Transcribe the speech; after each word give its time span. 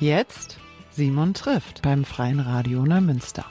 Jetzt 0.00 0.58
Simon 0.92 1.34
trifft 1.34 1.82
beim 1.82 2.06
Freien 2.06 2.40
Radio 2.40 2.86
Neumünster. 2.86 3.44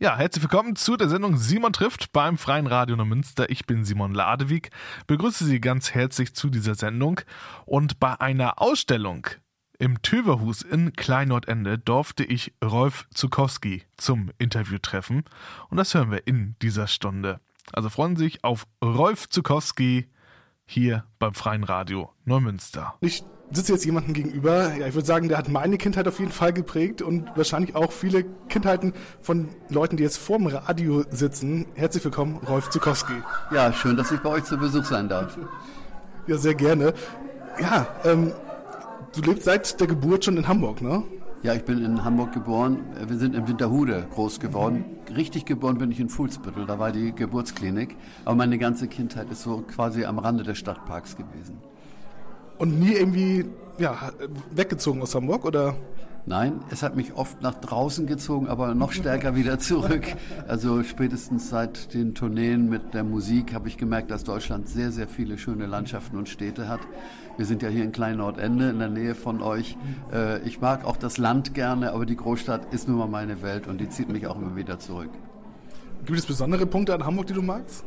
Ja, 0.00 0.16
herzlich 0.16 0.42
willkommen 0.42 0.74
zu 0.74 0.96
der 0.96 1.08
Sendung 1.08 1.36
Simon 1.36 1.72
trifft 1.72 2.10
beim 2.12 2.36
Freien 2.36 2.66
Radio 2.66 2.96
Neumünster. 2.96 3.48
Ich 3.48 3.64
bin 3.64 3.84
Simon 3.84 4.12
Ladewig, 4.12 4.70
begrüße 5.06 5.44
Sie 5.44 5.60
ganz 5.60 5.94
herzlich 5.94 6.34
zu 6.34 6.50
dieser 6.50 6.74
Sendung 6.74 7.20
und 7.64 8.00
bei 8.00 8.20
einer 8.20 8.60
Ausstellung 8.60 9.28
im 9.78 10.02
Töverhus 10.02 10.62
in 10.62 10.94
Kleinordende 10.94 11.78
durfte 11.78 12.24
ich 12.24 12.52
Rolf 12.60 13.06
Zukowski 13.14 13.84
zum 13.96 14.32
Interview 14.38 14.78
treffen 14.78 15.22
und 15.70 15.76
das 15.76 15.94
hören 15.94 16.10
wir 16.10 16.26
in 16.26 16.56
dieser 16.60 16.88
Stunde. 16.88 17.38
Also 17.72 17.88
freuen 17.88 18.16
Sie 18.16 18.24
sich 18.24 18.42
auf 18.42 18.66
Rolf 18.82 19.28
Zukowski 19.28 20.10
hier 20.66 21.04
beim 21.20 21.34
Freien 21.34 21.62
Radio 21.62 22.12
Neumünster. 22.24 22.96
Ich 23.00 23.22
sitze 23.50 23.72
jetzt 23.72 23.84
jemandem 23.84 24.14
gegenüber, 24.14 24.74
ja, 24.74 24.86
ich 24.86 24.94
würde 24.94 25.06
sagen, 25.06 25.28
der 25.28 25.38
hat 25.38 25.48
meine 25.48 25.78
Kindheit 25.78 26.08
auf 26.08 26.18
jeden 26.18 26.32
Fall 26.32 26.52
geprägt 26.52 27.02
und 27.02 27.30
wahrscheinlich 27.36 27.76
auch 27.76 27.92
viele 27.92 28.24
Kindheiten 28.48 28.92
von 29.20 29.48
Leuten, 29.68 29.96
die 29.96 30.02
jetzt 30.02 30.18
vorm 30.18 30.46
Radio 30.46 31.04
sitzen. 31.10 31.66
Herzlich 31.74 32.04
willkommen, 32.04 32.40
Rolf 32.48 32.70
Zukowski. 32.70 33.14
Ja, 33.52 33.72
schön, 33.72 33.96
dass 33.96 34.10
ich 34.10 34.20
bei 34.20 34.30
euch 34.30 34.44
zu 34.44 34.56
Besuch 34.56 34.84
sein 34.84 35.08
darf. 35.08 35.38
Ja, 36.26 36.36
sehr 36.36 36.54
gerne. 36.54 36.94
Ja, 37.60 37.86
ähm, 38.04 38.32
du 39.14 39.20
lebst 39.22 39.44
seit 39.44 39.78
der 39.78 39.86
Geburt 39.86 40.24
schon 40.24 40.36
in 40.36 40.48
Hamburg, 40.48 40.80
ne? 40.80 41.02
Ja, 41.42 41.52
ich 41.52 41.64
bin 41.64 41.84
in 41.84 42.02
Hamburg 42.02 42.32
geboren. 42.32 42.78
Wir 43.06 43.18
sind 43.18 43.34
in 43.34 43.46
Winterhude 43.46 44.06
groß 44.14 44.40
geworden. 44.40 44.86
Richtig 45.14 45.44
geboren 45.44 45.76
bin 45.76 45.90
ich 45.90 46.00
in 46.00 46.08
Fuhlsbüttel, 46.08 46.64
da 46.64 46.78
war 46.78 46.90
die 46.90 47.14
Geburtsklinik. 47.14 47.96
Aber 48.24 48.34
meine 48.34 48.56
ganze 48.56 48.88
Kindheit 48.88 49.30
ist 49.30 49.42
so 49.42 49.58
quasi 49.58 50.06
am 50.06 50.18
Rande 50.18 50.42
des 50.42 50.56
Stadtparks 50.56 51.16
gewesen. 51.16 51.58
Und 52.58 52.78
nie 52.78 52.92
irgendwie 52.92 53.44
ja, 53.78 54.12
weggezogen 54.54 55.02
aus 55.02 55.14
Hamburg, 55.14 55.44
oder? 55.44 55.74
Nein, 56.26 56.62
es 56.70 56.82
hat 56.82 56.96
mich 56.96 57.12
oft 57.14 57.42
nach 57.42 57.54
draußen 57.54 58.06
gezogen, 58.06 58.48
aber 58.48 58.74
noch 58.74 58.92
stärker 59.00 59.36
wieder 59.36 59.58
zurück. 59.58 60.04
Also 60.48 60.82
spätestens 60.82 61.50
seit 61.50 61.92
den 61.92 62.14
Tourneen 62.14 62.70
mit 62.70 62.94
der 62.94 63.04
Musik 63.04 63.52
habe 63.52 63.68
ich 63.68 63.76
gemerkt, 63.76 64.10
dass 64.10 64.24
Deutschland 64.24 64.68
sehr, 64.68 64.90
sehr 64.90 65.06
viele 65.06 65.36
schöne 65.36 65.66
Landschaften 65.66 66.16
und 66.16 66.28
Städte 66.28 66.68
hat. 66.68 66.80
Wir 67.36 67.44
sind 67.44 67.62
ja 67.62 67.68
hier 67.68 67.84
in 67.84 67.92
Klein-Nordende 67.92 68.70
in 68.70 68.78
der 68.78 68.88
Nähe 68.88 69.14
von 69.14 69.42
euch. 69.42 69.76
Äh, 70.12 70.38
ich 70.46 70.60
mag 70.60 70.84
auch 70.84 70.96
das 70.96 71.18
Land 71.18 71.52
gerne, 71.52 71.92
aber 71.92 72.06
die 72.06 72.16
Großstadt 72.16 72.72
ist 72.72 72.88
nun 72.88 72.96
mal 72.96 73.08
meine 73.08 73.42
Welt 73.42 73.66
und 73.66 73.78
die 73.78 73.88
zieht 73.90 74.08
mich 74.08 74.26
auch 74.26 74.36
immer 74.36 74.56
wieder 74.56 74.78
zurück. 74.78 75.10
Gibt 76.06 76.18
es 76.18 76.24
besondere 76.24 76.64
Punkte 76.64 76.94
an 76.94 77.04
Hamburg, 77.04 77.26
die 77.26 77.32
du 77.34 77.42
magst? 77.42 77.84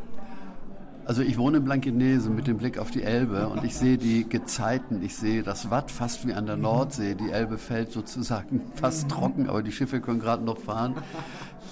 Also 1.07 1.21
ich 1.21 1.37
wohne 1.37 1.59
in 1.59 1.63
Blankenese 1.63 2.29
mit 2.29 2.47
dem 2.47 2.57
Blick 2.57 2.77
auf 2.77 2.91
die 2.91 3.01
Elbe 3.01 3.47
und 3.47 3.63
ich 3.63 3.77
sehe 3.77 3.97
die 3.97 4.27
Gezeiten, 4.27 5.01
ich 5.01 5.15
sehe 5.15 5.41
das 5.41 5.69
Watt 5.69 5.89
fast 5.89 6.27
wie 6.27 6.33
an 6.33 6.45
der 6.45 6.57
Nordsee. 6.57 7.15
Die 7.15 7.29
Elbe 7.29 7.57
fällt 7.57 7.93
sozusagen 7.93 8.61
fast 8.75 9.07
trocken, 9.07 9.47
aber 9.47 9.63
die 9.63 9.71
Schiffe 9.71 10.01
können 10.01 10.19
gerade 10.19 10.43
noch 10.43 10.57
fahren. 10.57 10.95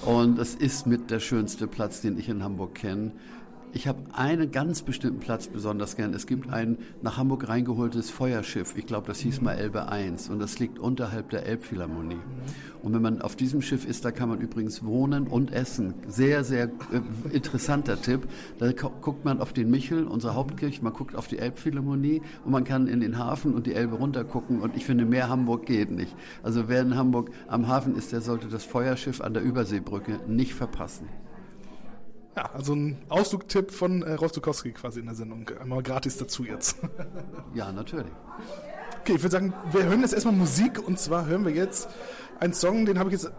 Und 0.06 0.40
es 0.40 0.56
ist 0.56 0.88
mit 0.88 1.12
der 1.12 1.20
schönste 1.20 1.68
Platz, 1.68 2.00
den 2.00 2.18
ich 2.18 2.30
in 2.30 2.44
Hamburg 2.44 2.76
kenne. 2.76 3.12
Ich 3.76 3.90
habe 3.90 4.00
einen 4.14 4.52
ganz 4.52 4.84
bestimmten 4.84 5.20
Platz 5.20 5.48
besonders 5.48 5.98
gern. 5.98 6.14
Es 6.14 6.28
gibt 6.28 6.50
ein 6.50 6.78
nach 7.02 7.18
Hamburg 7.18 7.50
reingeholtes 7.50 8.10
Feuerschiff. 8.10 8.78
Ich 8.78 8.86
glaube, 8.86 9.06
das 9.06 9.20
hieß 9.20 9.42
mal 9.42 9.52
Elbe 9.52 9.90
1 9.90 10.30
und 10.30 10.40
das 10.40 10.60
liegt 10.60 10.80
unterhalb 10.80 11.30
der 11.32 11.46
Elbphilharmonie. 11.46 12.22
Und 12.82 12.94
wenn 12.94 13.02
man 13.02 13.22
auf 13.22 13.36
diesem 13.36 13.62
Schiff 13.62 13.86
ist, 13.86 14.06
da 14.06 14.12
kann 14.12 14.30
man 14.30 14.40
übrigens 14.40 14.86
wohnen 14.86 15.28
und 15.28 15.52
essen. 15.52 15.94
Sehr, 16.08 16.46
sehr 16.46 16.68
äh, 16.68 17.34
interessanter 17.34 18.02
Tipp. 18.02 18.30
Da 18.60 18.72
guckt 18.72 19.26
man 19.26 19.42
auf 19.42 19.52
den 19.52 19.70
Michel, 19.70 20.06
unsere 20.06 20.36
Hauptkirche, 20.36 20.82
man 20.82 20.94
guckt 20.94 21.14
auf 21.14 21.28
die 21.28 21.40
Elbphilharmonie 21.40 22.22
und 22.46 22.52
man 22.54 22.64
kann 22.64 22.88
in 22.88 23.02
den 23.02 23.18
Hafen 23.18 23.54
und 23.54 23.68
die 23.68 23.74
Elbe 23.74 23.98
runtergucken. 23.98 24.62
Und 24.62 24.78
ich 24.78 24.86
finde, 24.86 25.04
mehr 25.04 25.28
Hamburg 25.28 25.66
geht 25.66 25.92
nicht. 25.92 26.16
Also 26.44 26.70
wer 26.70 26.82
in 26.82 26.96
Hamburg 26.96 27.30
am 27.50 27.68
Hafen 27.68 27.98
ist, 27.98 28.14
der 28.14 28.22
sollte 28.22 28.48
das 28.48 28.64
Feuerschiff 28.64 29.20
an 29.20 29.34
der 29.34 29.44
Überseebrücke 29.44 30.22
nicht 30.30 30.54
verpassen. 30.54 31.10
Ja, 32.36 32.50
also 32.54 32.74
ein 32.74 32.98
Ausflugtipp 33.08 33.72
von 33.72 34.02
äh, 34.04 34.14
Rostukowski 34.14 34.72
quasi 34.74 35.00
in 35.00 35.06
der 35.06 35.16
Sendung. 35.16 35.50
Einmal 35.62 35.82
gratis 35.82 36.18
dazu 36.18 36.44
jetzt. 36.44 36.78
ja, 37.54 37.72
natürlich. 37.72 38.12
Okay, 39.02 39.14
ich 39.16 39.24
würde 39.24 39.32
sagen, 39.32 39.54
wir 39.72 39.84
hören 39.84 40.02
jetzt 40.02 40.14
erstmal 40.14 40.36
Musik 40.36 40.86
und 40.86 41.00
zwar 41.00 41.28
hören 41.28 41.46
wir 41.46 41.54
jetzt 41.54 41.88
einen 42.40 42.54
Song, 42.54 42.86
den 42.86 43.00
habe 43.00 43.10
ich 43.10 43.22
jetzt 43.22 43.32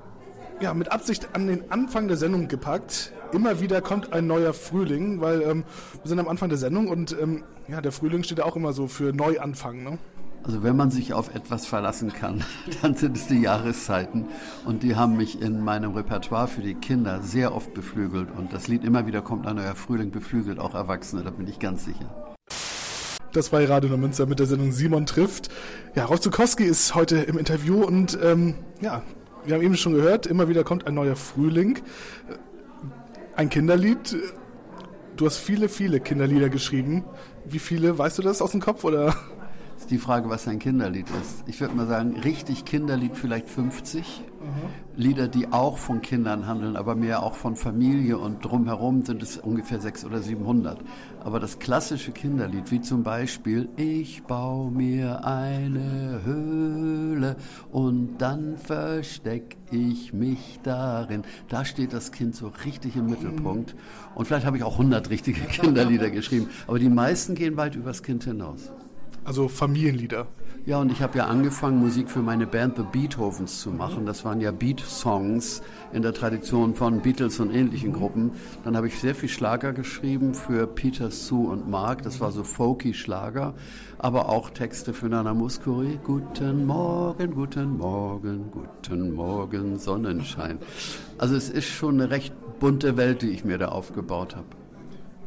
ja, 0.61 0.73
mit 0.73 0.91
Absicht 0.91 1.29
an 1.35 1.47
den 1.47 1.71
Anfang 1.71 2.09
der 2.09 2.17
Sendung 2.17 2.49
gepackt. 2.49 3.13
Immer 3.33 3.61
wieder 3.61 3.83
kommt 3.83 4.13
ein 4.13 4.27
neuer 4.27 4.55
Frühling, 4.55 5.21
weil 5.21 5.43
ähm, 5.43 5.65
wir 6.03 6.09
sind 6.09 6.19
am 6.19 6.29
Anfang 6.29 6.49
der 6.49 6.59
Sendung 6.59 6.89
und 6.89 7.15
ähm, 7.21 7.45
ja, 7.69 7.83
der 7.83 7.93
Frühling 7.93 8.23
steht 8.23 8.39
ja 8.39 8.45
auch 8.45 8.57
immer 8.57 8.73
so 8.73 8.87
für 8.87 9.13
Neuanfang. 9.13 9.83
Ne? 9.83 9.99
Also 10.43 10.63
wenn 10.63 10.77
man 10.77 10.91
sich 10.91 11.13
auf 11.13 11.35
etwas 11.35 11.67
verlassen 11.67 12.13
kann, 12.13 12.45
dann 12.83 12.95
sind 12.95 13.17
es 13.17 13.27
die 13.27 13.41
Jahreszeiten. 13.41 14.27
Und 14.65 14.83
die 14.83 14.95
haben 14.95 15.17
mich 15.17 15.41
in 15.43 15.61
meinem 15.61 15.93
Repertoire 15.93 16.49
für 16.49 16.63
die 16.63 16.75
Kinder 16.75 17.21
sehr 17.23 17.55
oft 17.55 17.75
beflügelt. 17.75 18.29
Und 18.37 18.53
das 18.53 18.69
Lied 18.69 18.85
immer 18.85 19.07
wieder 19.07 19.23
kommt 19.23 19.47
ein 19.47 19.57
neuer 19.57 19.75
Frühling 19.75 20.11
beflügelt, 20.11 20.59
auch 20.59 20.75
Erwachsene, 20.75 21.23
da 21.23 21.31
bin 21.31 21.49
ich 21.49 21.59
ganz 21.59 21.85
sicher. 21.85 22.37
Das 23.33 23.53
war 23.53 23.61
Radio 23.69 23.95
Münster 23.99 24.25
mit 24.25 24.39
der 24.39 24.47
Sendung 24.47 24.73
Simon 24.73 25.05
trifft. 25.05 25.51
Ja, 25.95 26.07
Rolf 26.07 26.21
Zukowski 26.21 26.65
ist 26.65 26.95
heute 26.95 27.19
im 27.19 27.37
Interview 27.37 27.85
und 27.85 28.19
ähm, 28.23 28.55
ja, 28.81 29.03
wir 29.45 29.55
haben 29.55 29.63
eben 29.63 29.77
schon 29.77 29.93
gehört, 29.93 30.27
immer 30.27 30.49
wieder 30.49 30.65
kommt 30.65 30.87
ein 30.87 30.95
neuer 30.95 31.17
Frühling. 31.17 31.79
Ein 33.37 33.51
Kinderlied. 33.51 34.17
Du 35.17 35.27
hast 35.27 35.37
viele, 35.37 35.69
viele 35.69 36.01
Kinderlieder 36.01 36.49
geschrieben. 36.49 37.05
Wie 37.45 37.59
viele, 37.59 37.99
weißt 37.99 38.19
du 38.19 38.23
das 38.23 38.41
aus 38.41 38.53
dem 38.53 38.61
Kopf 38.61 38.85
oder? 38.85 39.15
Ist 39.87 39.93
die 39.93 39.99
Frage, 39.99 40.29
was 40.29 40.49
ein 40.49 40.59
Kinderlied 40.59 41.07
ist. 41.23 41.45
Ich 41.47 41.61
würde 41.61 41.77
mal 41.77 41.87
sagen, 41.87 42.17
richtig 42.19 42.65
Kinderlied 42.65 43.17
vielleicht 43.17 43.49
50. 43.49 44.21
Mhm. 44.41 45.01
Lieder, 45.01 45.29
die 45.29 45.53
auch 45.53 45.79
von 45.79 46.03
Kindern 46.03 46.49
handeln, 46.49 46.75
aber 46.75 46.97
mehr 46.97 47.23
auch 47.23 47.35
von 47.35 47.55
Familie 47.55 48.19
und 48.19 48.45
drumherum 48.45 49.05
sind 49.05 49.23
es 49.23 49.37
ungefähr 49.37 49.81
600 49.81 50.13
oder 50.13 50.23
700. 50.27 50.81
Aber 51.21 51.39
das 51.39 51.61
klassische 51.61 52.11
Kinderlied, 52.11 52.73
wie 52.73 52.81
zum 52.81 53.05
Beispiel 53.05 53.69
Ich 53.77 54.25
baue 54.25 54.73
mir 54.73 55.25
eine 55.25 56.23
Höhle 56.25 57.37
und 57.71 58.19
dann 58.19 58.57
versteck 58.57 59.57
ich 59.71 60.13
mich 60.13 60.59
darin. 60.65 61.23
Da 61.49 61.65
steht 61.65 61.93
das 61.93 62.11
Kind 62.11 62.35
so 62.35 62.51
richtig 62.65 62.97
im 62.97 63.07
Mittelpunkt. 63.07 63.77
Und 64.17 64.27
vielleicht 64.27 64.47
habe 64.47 64.57
ich 64.57 64.65
auch 64.65 64.73
100 64.73 65.11
richtige 65.11 65.43
Kinderlieder 65.43 66.11
geschrieben, 66.11 66.49
aber 66.67 66.81
die 66.81 66.89
meisten 66.89 67.37
gehen 67.37 67.57
weit 67.57 67.77
übers 67.77 68.03
Kind 68.03 68.25
hinaus. 68.25 68.73
Also 69.27 69.49
Familienlieder. 69.49 70.29
Ja, 70.67 70.79
und 70.79 70.93
ich 70.93 71.03
habe 71.03 71.19
ja 71.19 71.27
angefangen, 71.27 71.81
Musik 71.81 72.09
für 72.09 72.21
meine 72.21 72.47
Band 72.47 72.77
The 72.77 72.85
Beethovens 72.85 73.61
zu 73.61 73.73
machen. 73.73 74.07
Das 74.07 74.25
waren 74.25 74.41
ja 74.41 74.53
Beat-Songs 74.53 75.63
in 75.93 76.03
der 76.03 76.15
Tradition 76.15 76.77
von 76.77 77.01
Beatles 77.01 77.41
und 77.41 77.53
ähnlichen 77.53 77.93
Gruppen. 77.93 78.31
Dann 78.63 78.77
habe 78.77 78.87
ich 78.87 79.01
sehr 79.01 79.17
viel 79.17 79.29
Schlager 79.29 79.73
geschrieben 79.73 80.33
für 80.33 80.69
Peter, 80.69 81.11
Sue 81.11 81.51
und 81.51 81.69
Mark. 81.69 82.03
Das 82.03 82.21
war 82.21 82.31
so 82.31 82.45
folky 82.45 82.95
Schlager. 82.95 83.55
Aber 83.99 84.29
auch 84.29 84.51
Texte 84.51 84.95
für 84.95 85.09
Nana 85.09 85.35
Muscuri. 85.35 85.99
Guten 86.05 86.65
Morgen, 86.65 87.35
guten 87.35 87.79
Morgen, 87.79 88.53
guten 88.53 89.13
Morgen, 89.13 89.77
Sonnenschein. 89.81 90.59
Also 91.19 91.35
es 91.35 91.51
ist 91.51 91.67
schon 91.67 92.01
eine 92.01 92.11
recht 92.11 92.33
bunte 92.61 92.97
Welt, 92.97 93.23
die 93.23 93.31
ich 93.31 93.45
mir 93.45 93.59
da 93.59 93.69
aufgebaut 93.71 94.37
habe. 94.37 94.47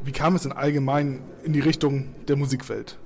Wie 0.02 0.12
kam 0.12 0.36
es 0.36 0.44
denn 0.44 0.52
allgemein 0.52 1.20
in 1.44 1.52
die 1.52 1.60
Richtung 1.60 2.06
der 2.28 2.36
Musikwelt? 2.36 2.96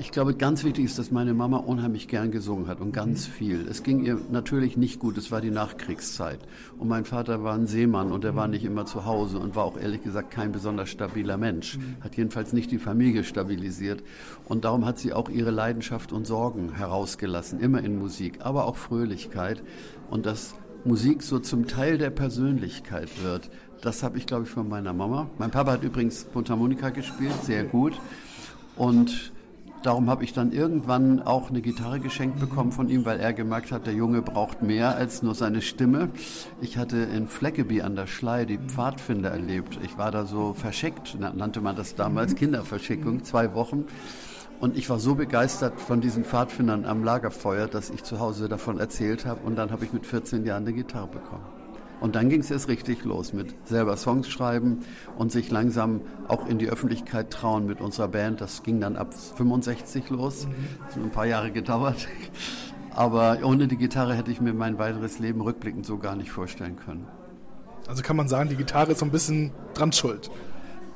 Ich 0.00 0.12
glaube, 0.12 0.32
ganz 0.34 0.64
wichtig 0.64 0.86
ist, 0.86 0.98
dass 0.98 1.10
meine 1.10 1.34
Mama 1.34 1.58
unheimlich 1.58 2.08
gern 2.08 2.30
gesungen 2.30 2.68
hat 2.68 2.80
und 2.80 2.90
ganz 2.90 3.28
mhm. 3.28 3.32
viel. 3.32 3.68
Es 3.68 3.82
ging 3.82 4.02
ihr 4.02 4.18
natürlich 4.30 4.78
nicht 4.78 4.98
gut, 4.98 5.18
es 5.18 5.30
war 5.30 5.42
die 5.42 5.50
Nachkriegszeit. 5.50 6.40
Und 6.78 6.88
mein 6.88 7.04
Vater 7.04 7.44
war 7.44 7.54
ein 7.54 7.66
Seemann 7.66 8.10
und 8.10 8.24
er 8.24 8.34
war 8.34 8.48
nicht 8.48 8.64
immer 8.64 8.86
zu 8.86 9.04
Hause 9.04 9.38
und 9.38 9.56
war 9.56 9.64
auch 9.64 9.76
ehrlich 9.76 10.02
gesagt 10.02 10.30
kein 10.30 10.52
besonders 10.52 10.88
stabiler 10.88 11.36
Mensch. 11.36 11.76
Mhm. 11.76 11.96
Hat 12.00 12.16
jedenfalls 12.16 12.54
nicht 12.54 12.70
die 12.70 12.78
Familie 12.78 13.24
stabilisiert. 13.24 14.02
Und 14.46 14.64
darum 14.64 14.86
hat 14.86 14.98
sie 14.98 15.12
auch 15.12 15.28
ihre 15.28 15.50
Leidenschaft 15.50 16.14
und 16.14 16.26
Sorgen 16.26 16.72
herausgelassen, 16.72 17.60
immer 17.60 17.84
in 17.84 17.98
Musik, 17.98 18.38
aber 18.40 18.64
auch 18.64 18.76
Fröhlichkeit. 18.76 19.62
Und 20.08 20.24
dass 20.24 20.54
Musik 20.86 21.22
so 21.22 21.40
zum 21.40 21.66
Teil 21.66 21.98
der 21.98 22.10
Persönlichkeit 22.10 23.22
wird, 23.22 23.50
das 23.82 24.02
habe 24.02 24.16
ich, 24.16 24.24
glaube 24.24 24.44
ich, 24.44 24.50
von 24.50 24.66
meiner 24.66 24.94
Mama. 24.94 25.28
Mein 25.36 25.50
Papa 25.50 25.72
hat 25.72 25.82
übrigens 25.82 26.26
Mundharmonika 26.32 26.88
gespielt, 26.88 27.44
sehr 27.44 27.64
gut. 27.64 28.00
Und 28.76 29.30
Darum 29.82 30.10
habe 30.10 30.24
ich 30.24 30.34
dann 30.34 30.52
irgendwann 30.52 31.22
auch 31.22 31.48
eine 31.48 31.62
Gitarre 31.62 32.00
geschenkt 32.00 32.38
bekommen 32.38 32.70
von 32.70 32.90
ihm, 32.90 33.06
weil 33.06 33.18
er 33.18 33.32
gemerkt 33.32 33.72
hat, 33.72 33.86
der 33.86 33.94
Junge 33.94 34.20
braucht 34.20 34.60
mehr 34.60 34.94
als 34.94 35.22
nur 35.22 35.34
seine 35.34 35.62
Stimme. 35.62 36.10
Ich 36.60 36.76
hatte 36.76 36.98
in 36.98 37.28
Fleckeby 37.28 37.80
an 37.80 37.96
der 37.96 38.06
Schlei 38.06 38.44
die 38.44 38.58
Pfadfinder 38.58 39.30
erlebt. 39.30 39.78
Ich 39.82 39.96
war 39.96 40.10
da 40.10 40.26
so 40.26 40.52
verschickt, 40.52 41.18
nannte 41.18 41.62
man 41.62 41.76
das 41.76 41.94
damals, 41.94 42.34
Kinderverschickung, 42.34 43.24
zwei 43.24 43.54
Wochen. 43.54 43.86
Und 44.60 44.76
ich 44.76 44.90
war 44.90 44.98
so 44.98 45.14
begeistert 45.14 45.80
von 45.80 46.02
diesen 46.02 46.24
Pfadfindern 46.24 46.84
am 46.84 47.02
Lagerfeuer, 47.02 47.66
dass 47.66 47.88
ich 47.88 48.02
zu 48.02 48.20
Hause 48.20 48.50
davon 48.50 48.78
erzählt 48.78 49.24
habe. 49.24 49.40
Und 49.46 49.56
dann 49.56 49.70
habe 49.70 49.86
ich 49.86 49.94
mit 49.94 50.04
14 50.04 50.44
Jahren 50.44 50.64
eine 50.64 50.74
Gitarre 50.74 51.08
bekommen. 51.08 51.59
Und 52.00 52.14
dann 52.14 52.30
ging 52.30 52.40
es 52.40 52.50
erst 52.50 52.68
richtig 52.68 53.04
los 53.04 53.32
mit 53.32 53.54
selber 53.66 53.96
Songs 53.96 54.28
schreiben 54.28 54.80
und 55.18 55.30
sich 55.30 55.50
langsam 55.50 56.00
auch 56.28 56.48
in 56.48 56.58
die 56.58 56.68
Öffentlichkeit 56.68 57.30
trauen 57.30 57.66
mit 57.66 57.80
unserer 57.80 58.08
Band. 58.08 58.40
Das 58.40 58.62
ging 58.62 58.80
dann 58.80 58.96
ab 58.96 59.12
65 59.14 60.08
los. 60.10 60.48
Das 60.86 60.96
hat 60.96 61.02
ein 61.02 61.10
paar 61.10 61.26
Jahre 61.26 61.50
gedauert. 61.50 62.08
Aber 62.90 63.38
ohne 63.44 63.68
die 63.68 63.76
Gitarre 63.76 64.14
hätte 64.14 64.30
ich 64.30 64.40
mir 64.40 64.54
mein 64.54 64.78
weiteres 64.78 65.18
Leben 65.18 65.40
rückblickend 65.42 65.86
so 65.86 65.98
gar 65.98 66.16
nicht 66.16 66.30
vorstellen 66.30 66.76
können. 66.76 67.06
Also 67.86 68.02
kann 68.02 68.16
man 68.16 68.28
sagen, 68.28 68.48
die 68.48 68.56
Gitarre 68.56 68.92
ist 68.92 68.98
so 68.98 69.04
ein 69.04 69.10
bisschen 69.10 69.52
dran 69.74 69.92
schuld. 69.92 70.30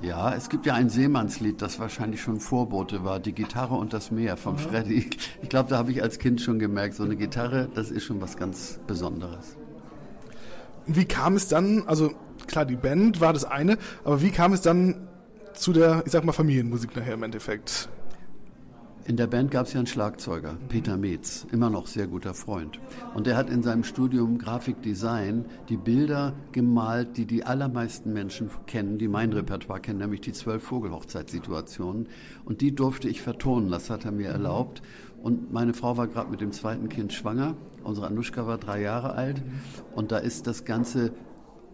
Ja, 0.01 0.35
es 0.35 0.49
gibt 0.49 0.67
ja 0.67 0.75
ein 0.75 0.91
Seemannslied, 0.91 1.62
das 1.62 1.79
wahrscheinlich 1.79 2.21
schon 2.21 2.41
Vorbote 2.41 3.05
war, 3.05 3.21
Die 3.21 3.33
Gitarre 3.33 3.75
und 3.75 3.93
das 3.93 4.11
Meer 4.11 4.37
von 4.37 4.59
Freddy. 4.59 5.09
Ich 5.43 5.49
glaube, 5.49 5.71
da 5.71 5.79
habe 5.79 5.93
ich 5.93 6.03
als 6.03 6.19
Kind 6.19 6.41
schon 6.41 6.59
gemerkt, 6.59 6.95
so 6.95 7.05
eine 7.05 7.17
Gitarre, 7.17 7.69
das 7.75 7.91
ist 7.91 8.05
schon 8.05 8.21
was 8.21 8.37
ganz 8.37 8.81
Besonderes. 8.87 9.56
Wie 10.86 11.04
kam 11.04 11.36
es 11.36 11.48
dann, 11.48 11.84
also 11.86 12.12
klar, 12.46 12.64
die 12.64 12.76
Band 12.76 13.20
war 13.20 13.32
das 13.32 13.44
eine, 13.44 13.78
aber 14.04 14.22
wie 14.22 14.31
kam 14.31 14.52
es 14.52 14.60
dann 14.60 15.08
zu 15.54 15.72
der, 15.72 16.02
ich 16.04 16.12
sag 16.12 16.25
mal, 16.25 16.32
Familienmusik 16.32 16.94
nachher 16.96 17.14
im 17.14 17.22
Endeffekt? 17.22 17.88
In 19.06 19.19
der 19.19 19.26
Band 19.26 19.50
gab 19.50 19.66
es 19.66 19.75
ja 19.75 19.81
einen 19.81 19.86
Schlagzeuger, 19.86 20.56
Peter 20.70 20.96
Metz, 20.96 21.46
immer 21.52 21.69
noch 21.69 21.88
sehr 21.88 22.06
guter 22.06 22.32
Freund. 22.32 22.81
Und 23.12 23.26
der 23.26 23.36
hat 23.36 23.50
in 23.50 23.62
seinem 23.62 23.84
Studium 23.84 24.38
Grafikdesign 24.38 25.44
die 25.69 25.76
Bilder 25.76 26.32
gemalt, 26.52 27.19
die 27.19 27.26
die 27.26 27.44
allermeisten 27.44 28.14
Menschen 28.14 28.48
kennen, 28.66 28.96
die 28.96 29.08
mein 29.08 29.34
Repertoire 29.34 29.81
kennen, 29.81 29.98
nämlich 29.98 30.22
die 30.22 30.32
zwölf 30.32 30.62
Vogelhochzeitssituationen. 30.62 32.08
Und 32.46 32.62
die 32.62 32.75
durfte 32.75 33.10
ich 33.10 33.20
vertonen, 33.20 33.70
das 33.70 33.90
hat 33.90 34.06
er 34.06 34.12
mir 34.12 34.28
erlaubt. 34.28 34.81
Und 35.22 35.52
meine 35.52 35.75
Frau 35.75 35.98
war 35.98 36.08
gerade 36.08 36.31
mit 36.31 36.40
dem 36.40 36.52
zweiten 36.52 36.88
Kind 36.88 37.12
schwanger. 37.12 37.58
Unsere 37.84 38.06
Anushka 38.06 38.46
war 38.46 38.58
drei 38.58 38.81
Jahre 38.81 39.14
alt. 39.14 39.42
Und 39.94 40.12
da 40.12 40.19
ist 40.19 40.46
das 40.46 40.64
ganze 40.64 41.12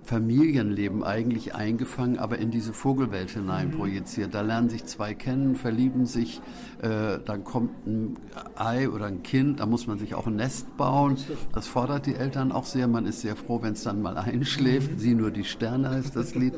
Familienleben 0.03 1.05
eigentlich 1.05 1.55
eingefangen, 1.55 2.19
aber 2.19 2.39
in 2.39 2.51
diese 2.51 2.73
Vogelwelt 2.73 3.31
hinein 3.31 3.69
mhm. 3.69 3.73
projiziert. 3.73 4.35
Da 4.35 4.41
lernen 4.41 4.69
sich 4.69 4.85
zwei 4.87 5.15
kennen, 5.15 5.55
verlieben 5.55 6.07
sich, 6.07 6.41
äh, 6.83 7.19
dann 7.25 7.45
kommt 7.45 7.87
ein 7.87 8.17
Ei 8.57 8.89
oder 8.89 9.07
ein 9.07 9.23
Kind, 9.23 9.61
da 9.61 9.67
muss 9.67 9.87
man 9.87 9.99
sich 9.99 10.15
auch 10.15 10.27
ein 10.27 10.37
Nest 10.37 10.77
bauen. 10.77 11.17
Das 11.53 11.67
fordert 11.67 12.07
die 12.07 12.15
Eltern 12.15 12.51
auch 12.51 12.65
sehr. 12.65 12.89
Man 12.89 13.07
ist 13.07 13.21
sehr 13.21 13.37
froh, 13.37 13.63
wenn 13.63 13.75
es 13.75 13.83
dann 13.83 14.01
mal 14.03 14.17
einschläft. 14.17 14.93
Mhm. 14.93 14.99
Sie 14.99 15.15
nur 15.15 15.31
die 15.31 15.45
Sterne 15.45 15.91
heißt 15.91 16.17
das 16.17 16.35
Lied. 16.35 16.55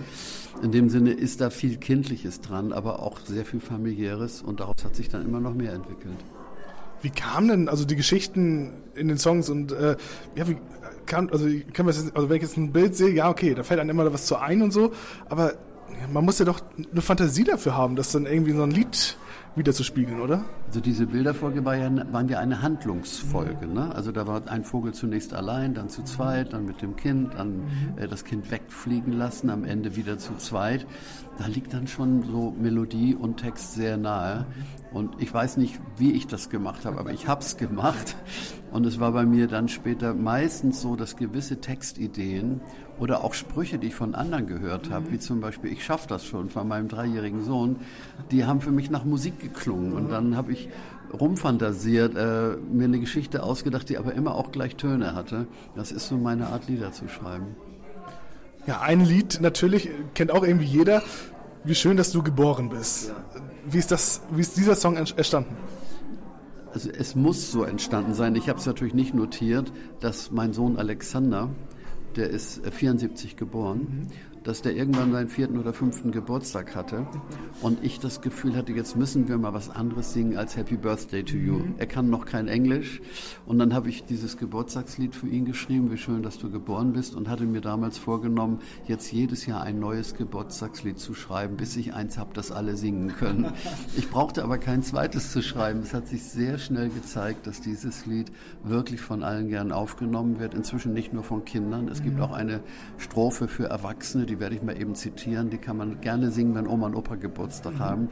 In 0.63 0.71
dem 0.71 0.89
Sinne 0.89 1.13
ist 1.13 1.41
da 1.41 1.51
viel 1.51 1.77
Kindliches 1.77 2.41
dran, 2.41 2.73
aber 2.73 3.01
auch 3.01 3.19
sehr 3.21 3.45
viel 3.45 3.61
Familiäres 3.61 4.43
und 4.43 4.61
daraus 4.61 4.85
hat 4.85 4.95
sich 4.95 5.09
dann 5.09 5.25
immer 5.25 5.41
noch 5.41 5.55
mehr 5.55 5.73
entwickelt. 5.73 6.17
Wie 7.03 7.11
kamen 7.11 7.49
denn 7.49 7.69
also 7.69 7.85
die 7.85 7.97
Geschichten 7.97 8.73
in 8.95 9.09
den 9.09 9.19
Songs 9.19 9.51
und 9.51 9.73
äh, 9.73 9.97
ja, 10.35 10.49
wie 10.49 10.57
kann, 11.07 11.31
also, 11.31 11.47
kann 11.73 11.87
man 11.87 11.95
jetzt, 11.95 12.15
also 12.17 12.29
wenn 12.29 12.37
ich 12.37 12.43
jetzt 12.43 12.57
ein 12.57 12.73
Bild 12.73 12.97
sehe, 12.97 13.11
ja 13.11 13.29
okay, 13.29 13.55
da 13.55 13.63
fällt 13.63 13.81
einem 13.81 13.91
immer 13.91 14.13
was 14.13 14.27
zu 14.27 14.37
ein 14.37 14.63
und 14.63 14.71
so, 14.71 14.93
aber 15.29 15.55
man 16.13 16.25
muss 16.25 16.39
ja 16.39 16.45
doch 16.45 16.61
eine 16.91 17.03
Fantasie 17.03 17.45
dafür 17.45 17.77
haben, 17.77 17.97
das 17.97 18.13
dann 18.13 18.27
irgendwie 18.27 18.53
so 18.53 18.63
ein 18.63 18.71
Lied 18.71 19.17
wieder 19.55 19.73
zu 19.73 19.85
spiegeln, 19.85 20.21
oder? 20.21 20.45
Also 20.67 20.81
diese 20.81 21.07
Bilderfolge 21.07 21.65
war 21.65 21.77
ja, 21.77 21.91
waren 22.13 22.29
ja 22.29 22.39
eine 22.39 22.63
Handlungsfolge. 22.63 23.67
Ne? 23.67 23.95
Also 23.95 24.11
da 24.11 24.27
war 24.27 24.49
ein 24.49 24.65
Vogel 24.65 24.95
zunächst 24.95 25.35
allein, 25.35 25.75
dann 25.75 25.91
zu 25.91 26.03
zweit, 26.05 26.55
dann 26.55 26.65
mit 26.65 26.81
dem 26.81 26.97
Kind, 26.97 27.35
dann 27.35 27.65
äh, 27.97 28.09
das 28.09 28.25
Kind 28.25 28.51
wegfliegen 28.51 29.13
lassen, 29.13 29.51
am 29.51 29.65
Ende 29.65 29.95
wieder 29.95 30.17
zu 30.17 30.37
zweit. 30.37 30.87
Da 31.39 31.47
liegt 31.47 31.75
dann 31.75 31.87
schon 31.87 32.23
so 32.23 32.55
Melodie 32.59 33.15
und 33.15 33.39
Text 33.39 33.75
sehr 33.75 33.99
nahe. 33.99 34.47
Und 34.93 35.23
ich 35.23 35.33
weiß 35.33 35.57
nicht, 35.57 35.79
wie 35.97 36.13
ich 36.13 36.27
das 36.27 36.51
gemacht 36.51 36.85
habe, 36.85 36.99
aber 36.99 37.13
ich 37.13 37.27
habe 37.27 37.41
es 37.41 37.57
gemacht. 37.57 38.17
Und 38.73 38.87
es 38.87 39.01
war 39.01 39.13
bei 39.13 39.25
mir 39.25 39.49
dann 39.49 39.69
später 39.69 40.15
meistens 40.15 40.81
so, 40.83 40.97
dass 40.97 41.17
gewisse 41.17 41.61
Textideen 41.61 42.61
oder 42.99 43.25
auch 43.25 43.35
Sprüche, 43.35 43.79
die 43.79 43.89
ich 43.89 43.95
von 43.95 44.15
anderen 44.15 44.47
gehört 44.47 44.91
habe, 44.91 45.11
wie 45.11 45.19
zum 45.19 45.41
Beispiel, 45.41 45.73
ich 45.73 45.85
schaffe 45.85 46.09
das 46.09 46.25
schon 46.25 46.51
von 46.51 46.69
meinem 46.69 46.89
dreijährigen 46.89 47.45
Sohn, 47.45 47.77
die 48.31 48.45
haben 48.45 48.61
für 48.61 48.71
mich 48.71 48.91
nach 48.91 49.05
Musik 49.05 49.41
geklungen. 49.41 49.93
Und 49.95 50.11
dann 50.11 50.37
habe 50.37 50.53
ich 50.53 50.69
rumfantasiert, 51.13 52.17
äh, 52.17 52.57
mir 52.71 52.85
eine 52.85 53.01
Geschichte 53.01 53.43
ausgedacht, 53.43 53.89
die 53.89 53.99
aber 53.99 54.15
immer 54.15 54.35
auch 54.35 54.53
gleich 54.53 54.77
Töne 54.77 55.15
hatte. 55.15 55.47
Das 55.75 55.93
ist 55.93 56.09
so 56.09 56.17
meine 56.17 56.49
Art, 56.49 56.69
Lieder 56.69 56.93
zu 56.93 57.09
schreiben. 57.09 57.57
Ja, 58.67 58.81
ein 58.81 59.05
Lied 59.05 59.41
natürlich 59.41 59.91
kennt 60.15 60.31
auch 60.31 60.45
irgendwie 60.45 60.67
jeder. 60.67 61.03
Wie 61.65 61.75
schön, 61.75 61.97
dass 61.97 62.11
du 62.11 62.23
geboren 62.23 62.69
bist. 62.69 63.09
Ja. 63.09 63.15
Wie 63.67 63.79
ist 63.79 63.91
das? 63.91 64.23
Wie 64.31 64.41
ist 64.41 64.57
dieser 64.57 64.75
Song 64.75 64.97
entstanden? 64.97 65.57
Also 66.73 66.91
es 66.91 67.15
muss 67.15 67.53
so 67.53 67.65
entstanden 67.65 68.15
sein. 68.15 68.35
Ich 68.35 68.49
habe 68.49 68.59
es 68.59 68.67
natürlich 68.67 68.95
nicht 68.95 69.15
notiert, 69.15 69.73
dass 70.01 70.31
mein 70.31 70.53
Sohn 70.53 70.79
Alexander 70.79 71.51
der 72.17 72.31
ist 72.31 72.61
74 72.67 73.33
äh, 73.33 73.37
geboren, 73.37 73.79
mhm. 73.79 74.07
Dass 74.45 74.63
der 74.63 74.77
irgendwann 74.77 75.13
seinen 75.13 75.29
vierten 75.29 75.59
oder 75.59 75.73
fünften 75.73 76.11
Geburtstag 76.11 76.75
hatte 76.75 77.07
und 77.61 77.85
ich 77.85 78.01
das 78.01 78.21
Gefühl 78.21 78.57
hatte, 78.57 78.73
jetzt 78.73 78.97
müssen 78.97 79.29
wir 79.29 79.39
mal 79.39 79.55
was 79.55 79.71
anderes 79.71 80.13
singen 80.13 80.37
als 80.37 80.57
Happy 80.57 80.77
Birthday 80.77 81.23
to 81.23 81.37
You. 81.37 81.59
Mhm. 81.59 81.75
Er 81.79 81.87
kann 81.87 82.11
noch 82.11 82.25
kein 82.25 82.49
Englisch 82.49 83.01
und 83.47 83.59
dann 83.59 83.75
habe 83.75 83.89
ich 83.89 84.05
dieses 84.05 84.37
Geburtstagslied 84.37 85.15
für 85.15 85.29
ihn 85.29 85.45
geschrieben, 85.45 85.91
wie 85.91 85.97
schön, 85.97 86.23
dass 86.23 86.39
du 86.39 86.51
geboren 86.51 86.93
bist 86.93 87.15
und 87.15 87.29
hatte 87.29 87.45
mir 87.45 87.61
damals 87.61 87.99
vorgenommen, 87.99 88.61
jetzt 88.87 89.13
jedes 89.13 89.47
Jahr 89.47 89.63
ein 89.63 89.79
neues 89.79 90.15
Geburtstagslied 90.15 90.99
zu 90.99 91.15
schreiben, 91.15 91.57
bis 91.57 91.77
ich 91.77 91.95
eins 91.95 92.19
habe, 92.19 92.31
das 92.35 92.51
alle 92.51 92.77
singen 92.77 93.09
können. 93.09 93.53
Ich 93.97 94.09
brauchte 94.11 94.43
aber 94.43 94.59
kein 94.59 94.83
zweites 94.83 95.33
zu 95.33 95.43
schreiben. 95.43 95.81
Es 95.81 95.93
hat 95.93 96.09
sich 96.09 96.23
sehr 96.23 96.59
schnell 96.59 96.89
gezeigt, 96.89 97.47
dass 97.47 97.61
dieses 97.61 98.07
Lied 98.07 98.33
wirklich 98.65 99.01
von 99.01 99.23
allen 99.23 99.49
gern 99.49 99.71
aufgenommen 99.73 100.39
wird, 100.41 100.55
inzwischen 100.55 100.93
nicht 100.93 101.13
nur 101.13 101.23
von 101.23 101.45
Kindern. 101.45 101.89
Es 101.89 102.03
gibt 102.03 102.21
auch 102.21 102.33
eine 102.33 102.61
Strophe 102.99 103.49
für 103.49 103.65
Erwachsene, 103.65 104.27
die 104.33 104.41
werde 104.41 104.57
ich 104.57 104.63
mal 104.63 104.81
eben 104.81 104.95
zitieren, 104.95 105.51
die 105.51 105.59
kann 105.59 105.77
man 105.77 106.01
gerne 106.01 106.31
singen, 106.31 106.55
wenn 106.55 106.67
Oma 106.67 106.87
und 106.87 106.95
Opa 106.95 107.17
Geburtstag 107.17 107.75
mhm, 107.75 107.79
haben. 107.81 108.09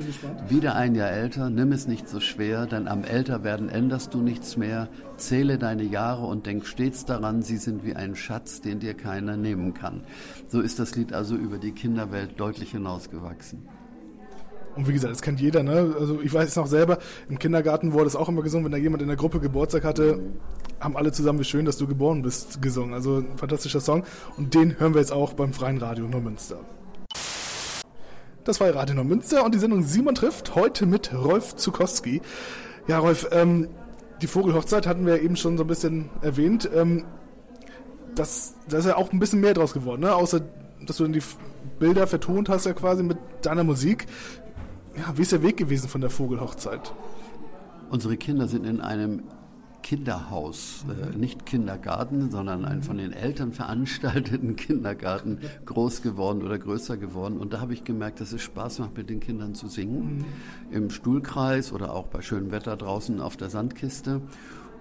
Wieder 0.51 0.77
ein 0.77 0.95
Jahr 0.95 1.09
älter, 1.09 1.49
nimm 1.49 1.73
es 1.73 1.89
nicht 1.89 2.11
so 2.11 2.21
schwer, 2.21 2.67
denn 2.67 2.89
am 2.89 3.05
Älterwerden 3.05 3.71
änderst 3.71 4.13
du 4.13 4.21
nichts 4.21 4.59
mehr. 4.59 4.89
Zähle 5.17 5.57
deine 5.57 5.85
Jahre 5.85 6.27
und 6.27 6.45
denk 6.45 6.67
stets 6.67 7.07
daran, 7.07 7.41
sie 7.41 7.57
sind 7.57 7.87
wie 7.87 7.97
ein 7.97 8.17
Schatz, 8.17 8.61
den 8.61 8.81
dir 8.81 8.93
keiner 8.93 9.39
nehmen 9.39 9.73
kann. 9.73 10.03
So 10.47 10.61
ist 10.61 10.79
das 10.79 10.95
Lied 10.95 11.15
also 11.15 11.37
über 11.37 11.57
die 11.57 11.73
Kinderwelt 11.73 12.39
deutlich 12.39 12.73
hinausgewachsen. 12.73 13.67
Und 14.81 14.89
wie 14.89 14.95
gesagt, 14.95 15.13
das 15.13 15.21
kennt 15.21 15.43
jeder, 15.43 15.63
ne? 15.63 15.95
Also 16.01 16.23
ich 16.23 16.33
weiß 16.33 16.49
es 16.49 16.57
noch 16.57 16.67
selber, 16.67 16.97
im 17.29 17.39
Kindergarten 17.39 17.93
wurde 17.93 18.07
es 18.07 18.17
auch 18.17 18.31
immer 18.31 18.41
gesungen, 18.41 18.65
wenn 18.65 18.73
da 18.73 18.79
jemand 18.79 19.03
in 19.03 19.09
der 19.09 19.17
Gruppe 19.19 19.39
Geburtstag 19.39 19.85
hatte, 19.85 20.21
haben 20.81 20.97
alle 20.97 21.13
zusammen, 21.13 21.39
wie 21.39 21.45
schön, 21.45 21.67
dass 21.67 21.77
du 21.77 21.87
geboren 21.87 22.23
bist, 22.23 22.63
gesungen. 22.63 22.95
Also 22.95 23.19
ein 23.19 23.37
fantastischer 23.37 23.81
Song. 23.81 24.05
Und 24.39 24.55
den 24.55 24.81
hören 24.81 24.95
wir 24.95 25.03
jetzt 25.03 25.13
auch 25.13 25.35
beim 25.35 25.53
Freien 25.53 25.77
Radio 25.77 26.09
Neumünster. 26.09 26.61
Das 28.45 28.59
war 28.59 28.75
Radio 28.75 28.97
Neumünster 28.97 29.45
und 29.45 29.55
die 29.55 29.59
Sendung 29.59 29.83
Simon 29.83 30.15
trifft 30.15 30.55
heute 30.55 30.87
mit 30.87 31.13
Rolf 31.13 31.57
Zukowski. 31.57 32.23
Ja, 32.89 33.01
Rolf, 33.01 33.29
ähm, 33.33 33.69
die 34.23 34.29
Vogelhochzeit 34.29 34.87
hatten 34.87 35.05
wir 35.05 35.21
eben 35.21 35.37
schon 35.37 35.59
so 35.59 35.65
ein 35.65 35.67
bisschen 35.67 36.09
erwähnt. 36.23 36.71
Ähm, 36.75 37.05
das, 38.15 38.55
da 38.67 38.79
ist 38.79 38.87
ja 38.87 38.97
auch 38.97 39.13
ein 39.13 39.19
bisschen 39.19 39.43
mehr 39.43 39.53
draus 39.53 39.75
geworden, 39.75 40.01
ne? 40.01 40.15
Außer, 40.15 40.41
dass 40.87 40.97
du 40.97 41.03
dann 41.03 41.13
die 41.13 41.23
Bilder 41.81 42.07
vertont 42.07 42.49
hast 42.49 42.67
ja 42.67 42.73
quasi 42.73 43.03
mit 43.03 43.19
deiner 43.43 43.65
Musik. 43.65 44.07
Ja, 44.97 45.17
wie 45.17 45.23
ist 45.23 45.33
der 45.33 45.43
Weg 45.43 45.57
gewesen 45.57 45.89
von 45.89 46.01
der 46.01 46.11
Vogelhochzeit? 46.11 46.93
Unsere 47.91 48.17
Kinder 48.17 48.49
sind 48.49 48.67
in 48.67 48.81
einem 48.81 49.23
Kinderhaus, 49.83 50.85
äh, 50.89 51.17
nicht 51.17 51.47
Kindergarten, 51.47 52.31
sondern 52.31 52.65
einen 52.65 52.83
von 52.83 52.99
den 52.99 53.13
Eltern 53.13 53.53
veranstalteten 53.53 54.57
Kindergarten 54.57 55.39
groß 55.65 56.03
geworden 56.03 56.43
oder 56.43 56.59
größer 56.59 56.97
geworden. 56.97 57.39
Und 57.39 57.53
da 57.53 57.61
habe 57.61 57.73
ich 57.73 57.85
gemerkt, 57.85 58.21
dass 58.21 58.33
es 58.33 58.43
Spaß 58.43 58.81
macht, 58.81 58.97
mit 58.97 59.11
den 59.11 59.21
Kindern 59.21 59.55
zu 59.55 59.69
singen. 59.69 60.19
Mhm. 60.19 60.25
Im 60.71 60.91
Stuhlkreis 60.91 61.73
oder 61.73 61.95
auch 61.95 62.09
bei 62.09 62.21
schönem 62.21 62.51
Wetter 62.51 62.77
draußen 62.77 63.21
auf 63.21 63.37
der 63.37 63.51
Sandkiste. 63.51 64.21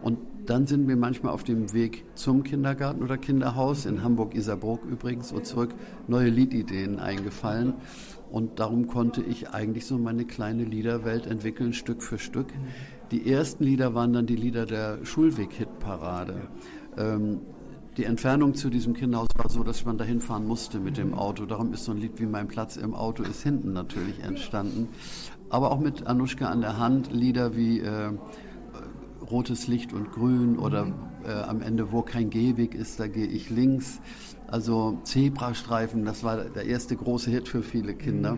Und 0.01 0.19
dann 0.45 0.65
sind 0.65 0.87
wir 0.87 0.95
manchmal 0.95 1.33
auf 1.33 1.43
dem 1.43 1.73
Weg 1.73 2.05
zum 2.15 2.43
Kindergarten 2.43 3.03
oder 3.03 3.17
Kinderhaus, 3.17 3.85
in 3.85 4.03
Hamburg-Isarbrook 4.03 4.85
übrigens, 4.85 5.31
und 5.31 5.45
zurück 5.45 5.73
neue 6.07 6.29
Liedideen 6.29 6.99
eingefallen. 6.99 7.73
Und 8.31 8.59
darum 8.59 8.87
konnte 8.87 9.21
ich 9.21 9.49
eigentlich 9.49 9.85
so 9.85 9.97
meine 9.97 10.25
kleine 10.25 10.63
Liederwelt 10.63 11.25
entwickeln, 11.25 11.73
Stück 11.73 12.03
für 12.03 12.19
Stück. 12.19 12.47
Die 13.11 13.31
ersten 13.31 13.63
Lieder 13.63 13.95
waren 13.95 14.13
dann 14.13 14.27
die 14.27 14.35
Lieder 14.35 14.65
der 14.65 15.03
Schulweg-Hitparade. 15.03 16.47
Ähm, 16.97 17.41
die 17.97 18.05
Entfernung 18.05 18.53
zu 18.53 18.69
diesem 18.69 18.93
Kinderhaus 18.93 19.27
war 19.35 19.49
so, 19.49 19.63
dass 19.63 19.83
man 19.83 19.97
dahin 19.97 20.21
fahren 20.21 20.47
musste 20.47 20.79
mit 20.79 20.97
dem 20.97 21.13
Auto. 21.13 21.45
Darum 21.45 21.73
ist 21.73 21.85
so 21.85 21.91
ein 21.91 21.97
Lied 21.97 22.19
wie 22.19 22.27
Mein 22.27 22.47
Platz 22.47 22.77
im 22.77 22.93
Auto 22.93 23.23
ist 23.23 23.41
hinten 23.41 23.73
natürlich 23.73 24.23
entstanden. 24.23 24.87
Aber 25.49 25.71
auch 25.71 25.79
mit 25.79 26.05
Anuschka 26.05 26.45
an 26.45 26.61
der 26.61 26.77
Hand 26.77 27.11
Lieder 27.11 27.55
wie 27.55 27.79
äh, 27.79 28.11
Rotes 29.29 29.67
Licht 29.67 29.91
und 29.91 30.11
Grün 30.11 30.57
oder 30.57 30.87
äh, 31.27 31.31
am 31.31 31.61
Ende 31.61 31.91
Wo 31.91 32.01
kein 32.01 32.29
Gehweg 32.29 32.75
ist, 32.75 32.99
da 32.99 33.07
gehe 33.07 33.27
ich 33.27 33.49
links. 33.49 33.99
Also 34.51 34.97
Zebrastreifen, 35.03 36.05
das 36.05 36.23
war 36.23 36.37
der 36.37 36.65
erste 36.65 36.95
große 36.95 37.29
Hit 37.29 37.47
für 37.47 37.61
viele 37.61 37.93
Kinder. 37.93 38.37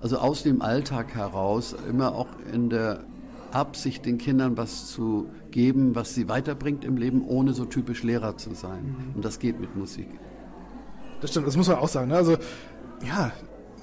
Also 0.00 0.18
aus 0.18 0.42
dem 0.42 0.62
Alltag 0.62 1.14
heraus, 1.14 1.76
immer 1.88 2.14
auch 2.14 2.28
in 2.52 2.70
der 2.70 3.04
Absicht, 3.52 4.04
den 4.04 4.18
Kindern 4.18 4.56
was 4.56 4.88
zu 4.88 5.28
geben, 5.52 5.94
was 5.94 6.14
sie 6.14 6.28
weiterbringt 6.28 6.84
im 6.84 6.96
Leben, 6.96 7.22
ohne 7.24 7.52
so 7.52 7.64
typisch 7.64 8.02
Lehrer 8.02 8.36
zu 8.36 8.54
sein. 8.54 8.96
Und 9.14 9.24
das 9.24 9.38
geht 9.38 9.60
mit 9.60 9.76
Musik. 9.76 10.08
Das 11.20 11.30
stimmt, 11.30 11.46
das 11.46 11.56
muss 11.56 11.68
man 11.68 11.78
auch 11.78 11.88
sagen. 11.88 12.08
Ne? 12.08 12.16
Also, 12.16 12.36
ja, 13.06 13.30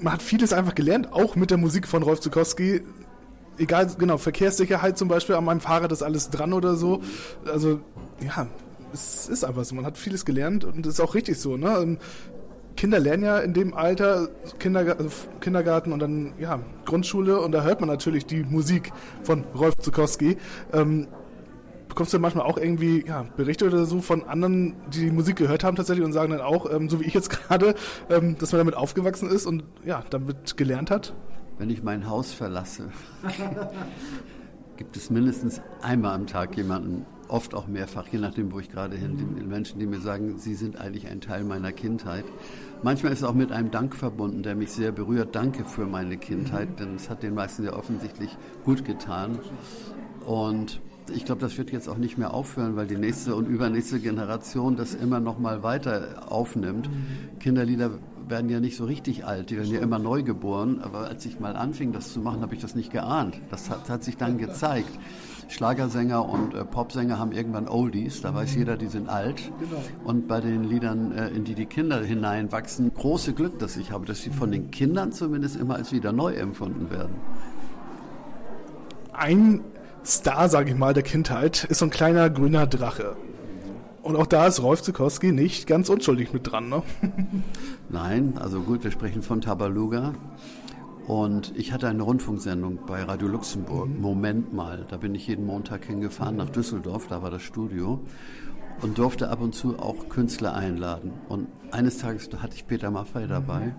man 0.02 0.14
hat 0.14 0.22
vieles 0.22 0.52
einfach 0.52 0.76
gelernt, 0.76 1.14
auch 1.14 1.36
mit 1.38 1.52
der 1.52 1.58
Musik 1.58 1.88
von 1.88 2.04
Rolf 2.04 2.20
Zukowski. 2.20 2.82
Egal, 3.58 3.88
genau, 3.98 4.18
Verkehrssicherheit 4.18 4.98
zum 4.98 5.08
Beispiel, 5.08 5.36
an 5.36 5.46
meinem 5.46 5.62
Fahrrad 5.62 5.92
ist 5.92 6.04
alles 6.04 6.30
dran 6.30 6.52
oder 6.52 6.76
so. 6.76 7.02
Also, 7.46 7.80
ja, 8.20 8.48
es 8.94 9.28
ist 9.28 9.44
einfach 9.44 9.64
so. 9.64 9.76
Man 9.76 9.86
hat 9.86 9.98
vieles 9.98 10.26
gelernt 10.26 10.64
und 10.64 10.86
ist 10.86 11.00
auch 11.00 11.16
richtig 11.16 11.40
so. 11.40 11.58
Ne? 11.58 11.78
Ähm, 11.82 11.98
Kinder 12.78 13.00
lernen 13.00 13.24
ja 13.24 13.40
in 13.40 13.54
dem 13.54 13.74
Alter 13.74 14.30
Kindergarten, 14.60 15.04
also 15.04 15.16
Kindergarten 15.40 15.92
und 15.92 16.00
dann 16.00 16.34
ja 16.40 16.60
Grundschule 16.86 17.40
und 17.40 17.52
da 17.52 17.64
hört 17.64 17.80
man 17.82 17.90
natürlich 17.90 18.26
die 18.26 18.44
Musik 18.44 18.92
von 19.24 19.44
Rolf 19.56 19.76
Zukowski. 19.78 20.38
Ähm, 20.74 21.08
bekommst 21.92 22.14
du 22.14 22.20
manchmal 22.20 22.46
auch 22.46 22.58
irgendwie 22.58 23.06
ja, 23.06 23.24
Berichte 23.36 23.68
oder 23.68 23.86
so 23.86 24.00
von 24.00 24.24
anderen, 24.24 24.76
die 24.94 25.02
die 25.02 25.12
Musik 25.12 25.36
gehört 25.36 25.64
haben 25.64 25.76
tatsächlich 25.76 26.06
und 26.06 26.14
sagen 26.14 26.32
dann 26.32 26.42
auch, 26.42 26.72
ähm, 26.72 26.90
so 26.90 27.02
wie 27.02 27.06
ich 27.06 27.14
jetzt 27.14 27.30
gerade, 27.48 27.76
ähm, 28.10 28.38
dass 28.38 28.52
man 28.54 28.60
damit 28.60 28.76
aufgewachsen 28.76 29.30
ist 29.30 29.46
und 29.46 29.64
ja, 29.84 30.04
damit 30.10 30.56
gelernt 30.56 30.90
hat? 30.90 31.14
Wenn 31.58 31.70
ich 31.70 31.84
mein 31.84 32.10
Haus 32.10 32.32
verlasse, 32.32 32.90
gibt 34.78 34.96
es 34.96 35.10
mindestens 35.10 35.62
einmal 35.82 36.16
am 36.16 36.28
Tag 36.28 36.56
jemanden, 36.56 37.06
oft 37.32 37.56
auch 37.56 37.68
mehrfach, 37.68 38.08
je 38.08 38.20
nachdem, 38.20 38.52
wo 38.52 38.60
ich 38.60 38.70
gerade 38.70 38.98
hin 38.98 39.16
bin, 39.16 39.48
Menschen, 39.48 39.80
die 39.80 39.86
mir 39.86 40.02
sagen, 40.02 40.38
sie 40.38 40.56
sind 40.56 40.80
eigentlich 40.80 41.08
ein 41.08 41.22
Teil 41.22 41.44
meiner 41.44 41.72
Kindheit. 41.72 42.26
Manchmal 42.84 43.14
ist 43.14 43.20
es 43.20 43.24
auch 43.24 43.34
mit 43.34 43.52
einem 43.52 43.72
Dank 43.72 43.96
verbunden, 43.96 44.44
der 44.44 44.56
mich 44.56 44.72
sehr 44.72 44.92
berührt. 44.92 45.36
Danke 45.36 45.66
für 45.66 45.86
meine 45.86 46.18
Kindheit, 46.18 46.80
denn 46.80 46.96
es 46.96 47.10
hat 47.10 47.24
den 47.24 47.34
meisten 47.34 47.64
ja 47.64 47.74
offensichtlich 47.74 48.38
gut 48.66 48.86
getan. 48.86 49.40
Und 50.26 50.82
ich 51.14 51.26
glaube, 51.26 51.42
das 51.42 51.58
wird 51.58 51.72
jetzt 51.72 51.88
auch 51.90 51.98
nicht 51.98 52.18
mehr 52.18 52.34
aufhören, 52.34 52.76
weil 52.76 52.88
die 52.88 52.98
nächste 52.98 53.36
und 53.36 53.48
übernächste 53.48 54.00
Generation 54.00 54.76
das 54.76 54.94
immer 54.94 55.20
noch 55.20 55.40
mal 55.40 55.64
weiter 55.64 56.32
aufnimmt. 56.32 56.90
Kinderlieder 57.40 57.92
werden 58.28 58.50
ja 58.50 58.60
nicht 58.60 58.78
so 58.78 58.86
richtig 58.86 59.26
alt, 59.26 59.50
die 59.50 59.58
werden 59.58 59.72
ja 59.72 59.80
immer 59.80 60.00
neu 60.00 60.24
geboren. 60.24 60.80
Aber 60.82 61.08
als 61.08 61.26
ich 61.26 61.40
mal 61.40 61.56
anfing, 61.56 61.92
das 61.92 62.12
zu 62.14 62.20
machen, 62.20 62.42
habe 62.42 62.56
ich 62.56 62.62
das 62.62 62.76
nicht 62.76 62.92
geahnt. 62.92 63.40
Das 63.50 63.70
hat, 63.70 63.90
hat 63.90 64.04
sich 64.04 64.18
dann 64.18 64.38
gezeigt. 64.38 64.92
Schlagersänger 65.52 66.28
und 66.28 66.54
äh, 66.54 66.64
Popsänger 66.64 67.20
haben 67.20 67.34
irgendwann 67.34 67.68
Oldies, 67.68 68.22
da 68.22 68.34
weiß 68.34 68.56
jeder, 68.56 68.78
die 68.78 68.88
sind 68.88 69.10
alt. 69.10 69.52
Genau. 69.60 69.82
Und 70.06 70.28
bei 70.28 70.40
den 70.40 70.64
Liedern, 70.64 71.12
äh, 71.12 71.28
in 71.28 71.44
die 71.44 71.56
die 71.56 71.66
Kinder 71.66 72.02
hineinwachsen, 72.02 72.94
große 72.94 73.34
Glück, 73.34 73.60
dass 73.60 73.76
ich 73.76 73.92
habe, 73.92 74.06
dass 74.06 74.22
sie 74.22 74.30
von 74.30 74.50
den 74.50 74.72
Kindern 74.72 75.12
zumindest 75.12 75.58
immer 75.58 75.76
als 75.76 75.92
wieder 75.92 76.14
neu 76.14 76.34
empfunden 76.34 76.90
werden. 76.90 77.16
Ein 79.12 79.62
Star, 80.06 80.48
sage 80.48 80.72
ich 80.72 80.78
mal, 80.78 80.94
der 80.94 81.04
Kindheit 81.04 81.66
ist 81.66 81.80
so 81.80 81.86
ein 81.86 81.92
kleiner 81.92 82.30
grüner 82.30 82.66
Drache. 82.66 83.18
Und 84.02 84.16
auch 84.16 84.28
da 84.28 84.48
ist 84.48 84.64
Rolf 84.64 84.82
Zukowski 84.82 85.32
nicht 85.32 85.68
ganz 85.68 85.90
unschuldig 85.90 86.34
mit 86.34 86.50
dran, 86.50 86.70
ne? 86.70 86.82
Nein, 87.90 88.34
also 88.40 88.62
gut, 88.62 88.84
wir 88.84 88.92
sprechen 88.92 89.22
von 89.22 89.42
Tabaluga. 89.42 90.14
Und 91.08 91.54
ich 91.58 91.72
hatte 91.72 91.88
eine 91.88 92.04
Rundfunksendung 92.04 92.80
bei 92.86 93.04
Radio 93.04 93.28
Luxemburg. 93.28 93.90
Mhm. 93.90 94.02
Moment 94.02 94.54
mal, 94.54 94.86
da 94.90 94.98
bin 94.98 95.16
ich 95.16 95.28
jeden 95.28 95.46
Montag 95.46 95.86
hingefahren 95.86 96.36
nach 96.36 96.50
Düsseldorf, 96.50 97.08
da 97.08 97.22
war 97.22 97.32
das 97.32 97.42
Studio. 97.42 98.00
Und 98.82 98.98
durfte 98.98 99.30
ab 99.30 99.42
und 99.42 99.54
zu 99.54 99.78
auch 99.78 100.10
Künstler 100.10 100.56
einladen. 100.56 101.12
Und 101.30 101.48
eines 101.72 102.00
Tages 102.00 102.30
hatte 102.38 102.56
ich 102.56 102.66
Peter 102.66 102.90
Maffay 102.90 103.28
dabei. 103.28 103.66
Mhm. 103.68 103.76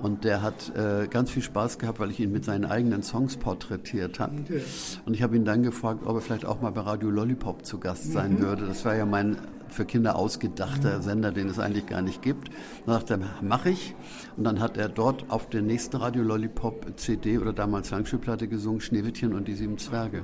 Und 0.00 0.24
der 0.24 0.40
hat 0.40 0.74
äh, 0.74 1.08
ganz 1.08 1.30
viel 1.30 1.42
Spaß 1.42 1.78
gehabt, 1.78 2.00
weil 2.00 2.10
ich 2.10 2.20
ihn 2.20 2.32
mit 2.32 2.44
seinen 2.44 2.64
eigenen 2.64 3.02
Songs 3.02 3.36
porträtiert 3.36 4.18
habe. 4.18 4.40
Okay. 4.40 4.62
Und 5.04 5.12
ich 5.12 5.22
habe 5.22 5.36
ihn 5.36 5.44
dann 5.44 5.62
gefragt, 5.62 6.06
ob 6.06 6.16
er 6.16 6.22
vielleicht 6.22 6.46
auch 6.46 6.62
mal 6.62 6.70
bei 6.70 6.80
Radio 6.80 7.10
Lollipop 7.10 7.66
zu 7.66 7.78
Gast 7.78 8.10
sein 8.10 8.34
mhm. 8.34 8.40
würde. 8.40 8.66
Das 8.66 8.84
war 8.86 8.94
ja 8.94 9.04
mein 9.04 9.36
für 9.72 9.84
Kinder 9.84 10.16
ausgedachter 10.16 10.98
mhm. 10.98 11.02
Sender, 11.02 11.32
den 11.32 11.48
es 11.48 11.58
eigentlich 11.58 11.86
gar 11.86 12.02
nicht 12.02 12.22
gibt. 12.22 12.50
Dann 12.86 12.94
dachte 12.94 13.14
er, 13.14 13.42
mache 13.42 13.70
ich. 13.70 13.94
Und 14.36 14.44
dann 14.44 14.60
hat 14.60 14.76
er 14.76 14.88
dort 14.88 15.30
auf 15.30 15.48
der 15.48 15.62
nächsten 15.62 15.96
Radio 15.96 16.22
Lollipop 16.22 16.86
CD 16.96 17.38
oder 17.38 17.52
damals 17.52 17.90
Langspielplatte 17.90 18.48
gesungen, 18.48 18.80
Schneewittchen 18.80 19.34
und 19.34 19.48
die 19.48 19.54
sieben 19.54 19.78
Zwerge. 19.78 20.22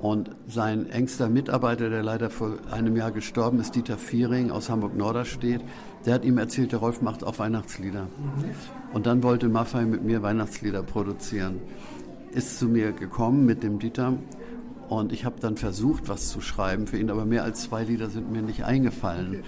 Und 0.00 0.30
sein 0.46 0.88
engster 0.88 1.28
Mitarbeiter, 1.28 1.90
der 1.90 2.02
leider 2.02 2.30
vor 2.30 2.54
einem 2.70 2.96
Jahr 2.96 3.12
gestorben 3.12 3.60
ist, 3.60 3.74
Dieter 3.74 3.98
Viering 3.98 4.50
aus 4.50 4.70
Hamburg-Norderstedt, 4.70 5.60
der 6.06 6.14
hat 6.14 6.24
ihm 6.24 6.38
erzählt, 6.38 6.72
der 6.72 6.78
Rolf 6.78 7.02
macht 7.02 7.22
auch 7.22 7.38
Weihnachtslieder. 7.38 8.04
Mhm. 8.04 8.44
Und 8.94 9.06
dann 9.06 9.22
wollte 9.22 9.50
Maffei 9.50 9.84
mit 9.84 10.02
mir 10.02 10.22
Weihnachtslieder 10.22 10.82
produzieren. 10.82 11.60
Ist 12.32 12.58
zu 12.58 12.66
mir 12.66 12.92
gekommen 12.92 13.44
mit 13.44 13.62
dem 13.62 13.78
Dieter 13.78 14.14
und 14.90 15.12
ich 15.12 15.24
habe 15.24 15.36
dann 15.38 15.56
versucht, 15.56 16.08
was 16.08 16.30
zu 16.30 16.40
schreiben 16.40 16.88
für 16.88 16.98
ihn, 16.98 17.10
aber 17.10 17.24
mehr 17.24 17.44
als 17.44 17.62
zwei 17.62 17.84
Lieder 17.84 18.10
sind 18.10 18.32
mir 18.32 18.42
nicht 18.42 18.64
eingefallen. 18.64 19.44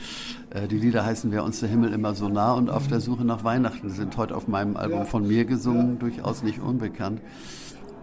Okay. 0.50 0.64
Äh, 0.64 0.68
die 0.68 0.78
Lieder 0.78 1.04
heißen 1.04 1.32
Wer 1.32 1.42
uns 1.42 1.58
der 1.58 1.68
Himmel 1.68 1.92
immer 1.92 2.14
so 2.14 2.28
nah 2.28 2.52
und 2.52 2.70
Auf 2.70 2.86
der 2.86 3.00
Suche 3.00 3.24
nach 3.24 3.42
Weihnachten 3.42 3.90
sind 3.90 4.16
heute 4.16 4.36
auf 4.36 4.46
meinem 4.46 4.76
Album 4.76 5.00
ja. 5.00 5.04
von 5.04 5.26
mir 5.26 5.44
gesungen, 5.44 5.94
ja. 5.94 5.98
durchaus 5.98 6.44
nicht 6.44 6.60
unbekannt. 6.60 7.20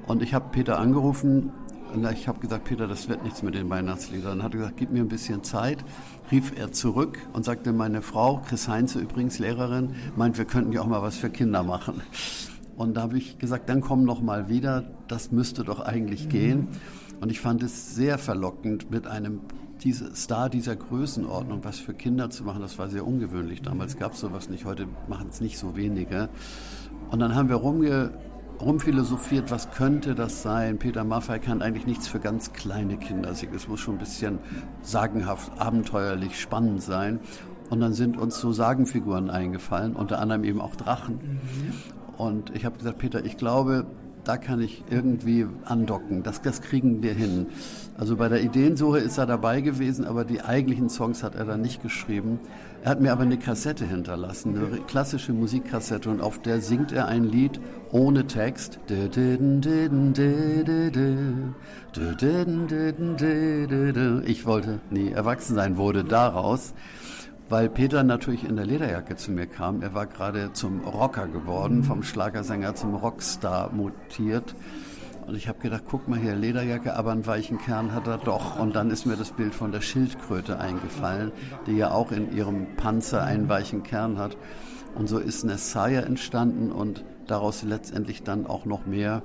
Und 0.06 0.22
ich 0.22 0.34
habe 0.34 0.50
Peter 0.52 0.80
angerufen 0.80 1.54
und 1.94 2.06
ich 2.12 2.28
habe 2.28 2.42
gesagt, 2.42 2.66
Peter, 2.66 2.88
das 2.88 3.08
wird 3.08 3.24
nichts 3.24 3.42
mit 3.42 3.56
den 3.56 3.70
Weihnachtsliedern. 3.70 4.40
Dann 4.40 4.44
hat 4.44 4.54
er 4.54 4.60
gesagt, 4.60 4.78
gib 4.78 4.92
mir 4.92 5.00
ein 5.00 5.08
bisschen 5.08 5.42
Zeit. 5.42 5.78
Rief 6.32 6.52
er 6.58 6.74
zurück 6.74 7.20
und 7.32 7.46
sagte, 7.46 7.72
meine 7.72 8.02
Frau, 8.02 8.42
Chris 8.50 8.68
Heinze 8.68 9.00
übrigens 9.00 9.40
Lehrerin, 9.40 9.96
meint, 10.18 10.38
wir 10.38 10.44
könnten 10.44 10.74
ja 10.74 10.82
auch 10.82 10.88
mal 10.88 11.02
was 11.02 11.16
für 11.16 11.30
Kinder 11.30 11.64
machen. 11.64 12.02
Und 12.76 12.96
da 12.96 13.04
habe 13.04 13.18
ich 13.18 13.40
gesagt, 13.40 13.70
dann 13.70 13.80
komm 13.80 14.04
noch 14.04 14.22
mal 14.22 14.50
wieder, 14.50 14.84
das 15.08 15.32
müsste 15.32 15.64
doch 15.64 15.80
eigentlich 15.80 16.26
mhm. 16.26 16.30
gehen. 16.30 16.68
Und 17.22 17.32
ich 17.32 17.40
fand 17.40 17.64
es 17.64 17.96
sehr 17.96 18.18
verlockend, 18.18 18.92
mit 18.92 19.08
einem 19.08 19.42
diese 19.82 20.16
Star 20.16 20.50
dieser 20.50 20.76
Größenordnung 20.76 21.64
was 21.64 21.80
für 21.80 21.94
Kinder 21.94 22.30
zu 22.30 22.44
machen. 22.44 22.62
Das 22.62 22.78
war 22.78 22.90
sehr 22.90 23.06
ungewöhnlich. 23.06 23.62
Damals 23.62 23.98
gab 23.98 24.14
es 24.14 24.20
sowas 24.20 24.50
nicht, 24.50 24.66
heute 24.66 24.88
machen 25.08 25.28
es 25.30 25.42
nicht 25.42 25.58
so 25.58 25.76
wenige. 25.76 26.30
Und 27.12 27.20
dann 27.20 27.36
haben 27.36 27.50
wir 27.50 27.56
rumge 27.56 28.12
rumphilosophiert, 28.62 29.52
was 29.52 29.72
könnte 29.72 30.16
das 30.16 30.42
sein? 30.42 30.80
Peter 30.80 31.06
Maffay 31.06 31.40
kann 31.40 31.62
eigentlich 31.62 31.88
nichts 31.88 32.10
für 32.10 32.20
ganz 32.20 32.52
kleine 32.52 32.98
Kinder 32.98 33.34
singen. 33.34 33.56
Es 33.56 33.70
muss 33.70 33.80
schon 33.80 33.96
ein 33.96 34.00
bisschen 34.00 34.40
sagenhaft, 34.82 35.52
abenteuerlich, 35.60 36.38
spannend 36.38 36.82
sein. 36.82 37.22
Und 37.70 37.80
dann 37.80 37.94
sind 37.94 38.18
uns 38.18 38.38
so 38.40 38.52
Sagenfiguren 38.52 39.30
eingefallen, 39.30 39.96
unter 39.96 40.20
anderem 40.20 40.44
eben 40.44 40.60
auch 40.60 40.76
Drachen. 40.76 41.16
Mhm. 41.16 41.74
Und 42.18 42.54
ich 42.54 42.66
habe 42.66 42.78
gesagt, 42.78 42.98
Peter, 42.98 43.24
ich 43.24 43.38
glaube, 43.38 43.86
da 44.24 44.38
kann 44.38 44.62
ich 44.62 44.84
irgendwie 44.90 45.46
andocken. 45.66 46.24
Das, 46.24 46.42
das 46.42 46.62
kriegen 46.62 47.02
wir 47.04 47.14
hin. 47.14 47.48
Also 47.98 48.16
bei 48.16 48.30
der 48.30 48.42
Ideensuche 48.42 49.00
ist 49.00 49.18
er 49.18 49.26
dabei 49.26 49.62
gewesen, 49.62 50.06
aber 50.06 50.26
die 50.26 50.42
eigentlichen 50.42 50.90
Songs 50.90 51.24
hat 51.24 51.36
er 51.36 51.46
dann 51.46 51.62
nicht 51.62 51.82
geschrieben. 51.82 52.40
Er 52.84 52.92
hat 52.92 53.02
mir 53.02 53.12
aber 53.12 53.24
eine 53.24 53.38
Kassette 53.38 53.86
hinterlassen, 53.86 54.58
eine 54.58 54.80
klassische 54.82 55.34
Musikkassette 55.34 56.10
und 56.10 56.22
auf 56.22 56.42
der 56.42 56.62
singt 56.62 56.94
er 56.94 57.08
ein 57.08 57.26
Lied 57.26 57.60
ohne 57.92 58.26
Text. 58.26 58.80
Ich 64.26 64.46
wollte 64.46 64.80
nie 64.90 65.12
erwachsen 65.12 65.56
sein, 65.56 65.78
wurde 65.78 66.04
daraus 66.06 66.74
weil 67.50 67.68
Peter 67.68 68.04
natürlich 68.04 68.44
in 68.48 68.56
der 68.56 68.66
Lederjacke 68.66 69.16
zu 69.16 69.32
mir 69.32 69.48
kam. 69.48 69.82
Er 69.82 69.94
war 69.94 70.06
gerade 70.06 70.54
zum 70.54 70.82
Rocker 70.82 71.28
geworden, 71.28 71.84
vom 71.84 72.04
Schlagersänger 72.04 72.76
zum 72.76 72.94
Rockstar 72.94 73.72
mutiert. 73.74 74.56
Und 75.26 75.36
ich 75.36 75.48
habe 75.48 75.60
gedacht, 75.60 75.84
guck 75.88 76.08
mal 76.08 76.18
hier, 76.18 76.36
Lederjacke, 76.36 76.96
aber 76.96 77.12
einen 77.12 77.26
weichen 77.28 77.60
Kern 77.60 77.94
hat 77.94 78.08
er 78.08 78.18
doch. 78.18 78.60
Und 78.60 78.76
dann 78.76 78.90
ist 78.90 79.06
mir 79.06 79.16
das 79.16 79.32
Bild 79.32 79.54
von 79.54 79.72
der 79.72 79.82
Schildkröte 79.82 80.60
eingefallen, 80.60 81.32
die 81.68 81.76
ja 81.76 81.92
auch 81.92 82.12
in 82.12 82.36
ihrem 82.36 82.76
Panzer 82.78 83.24
einen 83.24 83.50
weichen 83.50 83.84
Kern 83.84 84.18
hat. 84.18 84.38
Und 84.96 85.08
so 85.08 85.20
ist 85.20 85.44
Nessaya 85.44 86.02
entstanden 86.02 86.72
und 86.72 87.04
daraus 87.28 87.64
letztendlich 87.64 88.24
dann 88.24 88.48
auch 88.48 88.66
noch 88.66 88.86
mehr. 88.86 89.22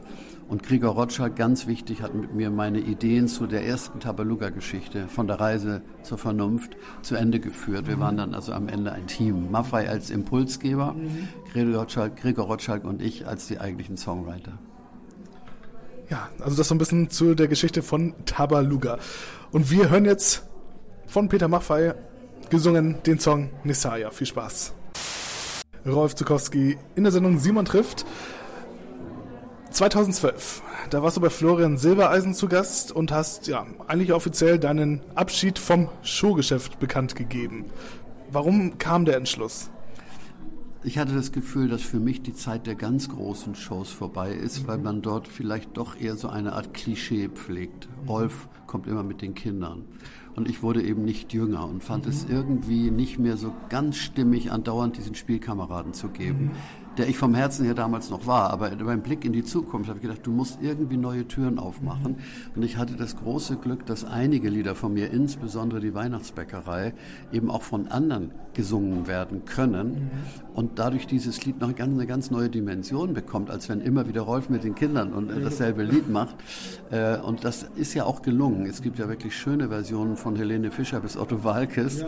Und 0.48 0.62
Gregor 0.62 0.94
Rotschalk, 0.94 1.36
ganz 1.36 1.66
wichtig, 1.66 2.02
hat 2.02 2.14
mit 2.14 2.34
mir 2.34 2.50
meine 2.50 2.78
Ideen 2.78 3.28
zu 3.28 3.46
der 3.46 3.66
ersten 3.66 3.98
Tabaluga-Geschichte 3.98 5.08
von 5.08 5.26
der 5.26 5.40
Reise 5.40 5.82
zur 6.02 6.18
Vernunft 6.18 6.76
zu 7.02 7.14
Ende 7.14 7.40
geführt. 7.40 7.86
Wir 7.86 7.98
waren 7.98 8.18
dann 8.18 8.34
also 8.34 8.52
am 8.52 8.68
Ende 8.68 8.92
ein 8.92 9.06
Team. 9.06 9.50
Maffei 9.50 9.88
als 9.88 10.10
Impulsgeber, 10.10 10.92
mhm. 10.92 11.28
Gregor, 11.52 11.80
Rotschalk, 11.80 12.16
Gregor 12.16 12.46
Rotschalk 12.46 12.84
und 12.84 13.00
ich 13.00 13.26
als 13.26 13.46
die 13.46 13.58
eigentlichen 13.58 13.96
Songwriter. 13.96 14.52
Ja, 16.10 16.28
also 16.40 16.56
das 16.56 16.68
so 16.68 16.74
ein 16.74 16.78
bisschen 16.78 17.08
zu 17.10 17.34
der 17.34 17.48
Geschichte 17.48 17.82
von 17.82 18.14
Tabaluga. 18.26 18.98
Und 19.50 19.70
wir 19.70 19.88
hören 19.88 20.04
jetzt 20.04 20.46
von 21.06 21.28
Peter 21.28 21.48
Maffei 21.48 21.94
gesungen 22.50 23.02
den 23.06 23.18
Song 23.18 23.50
Nisaya. 23.64 24.10
Viel 24.10 24.26
Spaß. 24.26 24.74
Rolf 25.86 26.14
Zukowski 26.14 26.78
in 26.94 27.04
der 27.04 27.12
Sendung 27.12 27.38
Simon 27.38 27.64
trifft. 27.64 28.04
2012, 29.74 30.62
da 30.90 31.02
warst 31.02 31.16
du 31.16 31.20
bei 31.20 31.30
Florian 31.30 31.78
Silbereisen 31.78 32.32
zu 32.32 32.46
Gast 32.46 32.92
und 32.92 33.10
hast 33.10 33.48
ja 33.48 33.66
eigentlich 33.88 34.12
offiziell 34.12 34.60
deinen 34.60 35.00
Abschied 35.16 35.58
vom 35.58 35.88
Showgeschäft 36.02 36.78
bekannt 36.78 37.16
gegeben. 37.16 37.64
Warum 38.30 38.78
kam 38.78 39.04
der 39.04 39.16
Entschluss? 39.16 39.70
ich 40.86 40.98
hatte 40.98 41.14
das 41.14 41.32
Gefühl, 41.32 41.68
dass 41.68 41.80
für 41.80 41.98
mich 41.98 42.20
die 42.20 42.34
Zeit 42.34 42.66
der 42.66 42.74
ganz 42.74 43.08
großen 43.08 43.54
Shows 43.54 43.90
vorbei 43.90 44.32
ist, 44.32 44.68
weil 44.68 44.76
man 44.76 45.00
dort 45.00 45.26
vielleicht 45.26 45.78
doch 45.78 45.98
eher 45.98 46.14
so 46.16 46.28
eine 46.28 46.52
Art 46.52 46.74
Klischee 46.74 47.28
pflegt. 47.28 47.88
Rolf 48.06 48.48
kommt 48.66 48.86
immer 48.86 49.02
mit 49.02 49.22
den 49.22 49.34
Kindern. 49.34 49.86
Und 50.36 50.46
ich 50.46 50.62
wurde 50.62 50.82
eben 50.82 51.02
nicht 51.02 51.32
jünger 51.32 51.66
und 51.66 51.82
fand 51.82 52.06
es 52.06 52.26
irgendwie 52.28 52.90
nicht 52.90 53.18
mehr 53.18 53.38
so 53.38 53.54
ganz 53.70 53.96
stimmig, 53.96 54.52
andauernd 54.52 54.98
diesen 54.98 55.14
Spielkameraden 55.14 55.94
zu 55.94 56.08
geben 56.08 56.50
der 56.98 57.08
ich 57.08 57.18
vom 57.18 57.34
Herzen 57.34 57.64
her 57.64 57.74
damals 57.74 58.10
noch 58.10 58.26
war. 58.26 58.50
Aber 58.50 58.70
beim 58.70 59.02
Blick 59.02 59.24
in 59.24 59.32
die 59.32 59.44
Zukunft 59.44 59.88
habe 59.88 59.98
ich 59.98 60.02
gedacht, 60.02 60.20
du 60.24 60.30
musst 60.30 60.58
irgendwie 60.62 60.96
neue 60.96 61.26
Türen 61.26 61.58
aufmachen. 61.58 62.16
Und 62.54 62.62
ich 62.62 62.76
hatte 62.76 62.94
das 62.94 63.16
große 63.16 63.56
Glück, 63.56 63.86
dass 63.86 64.04
einige 64.04 64.48
Lieder 64.48 64.74
von 64.74 64.94
mir, 64.94 65.10
insbesondere 65.10 65.80
die 65.80 65.94
Weihnachtsbäckerei, 65.94 66.92
eben 67.32 67.50
auch 67.50 67.62
von 67.62 67.88
anderen 67.88 68.30
gesungen 68.54 69.06
werden 69.06 69.44
können. 69.44 70.10
Und 70.54 70.78
dadurch 70.78 71.06
dieses 71.06 71.44
Lied 71.44 71.60
noch 71.60 71.74
eine 71.76 72.06
ganz, 72.06 72.30
neue 72.30 72.48
Dimension 72.48 73.12
bekommt, 73.12 73.50
als 73.50 73.68
wenn 73.68 73.80
immer 73.80 74.08
wieder 74.08 74.22
Rolf 74.22 74.48
mit 74.48 74.64
den 74.64 74.74
Kindern 74.74 75.12
und 75.12 75.30
äh, 75.30 75.40
dasselbe 75.40 75.82
Lied 75.82 76.08
macht. 76.08 76.36
Äh, 76.90 77.18
und 77.18 77.44
das 77.44 77.66
ist 77.74 77.94
ja 77.94 78.04
auch 78.04 78.22
gelungen. 78.22 78.66
Es 78.66 78.80
gibt 78.80 78.98
ja 78.98 79.08
wirklich 79.08 79.36
schöne 79.36 79.68
Versionen 79.68 80.16
von 80.16 80.36
Helene 80.36 80.70
Fischer 80.70 81.00
bis 81.00 81.16
Otto 81.16 81.42
Walkes. 81.44 82.04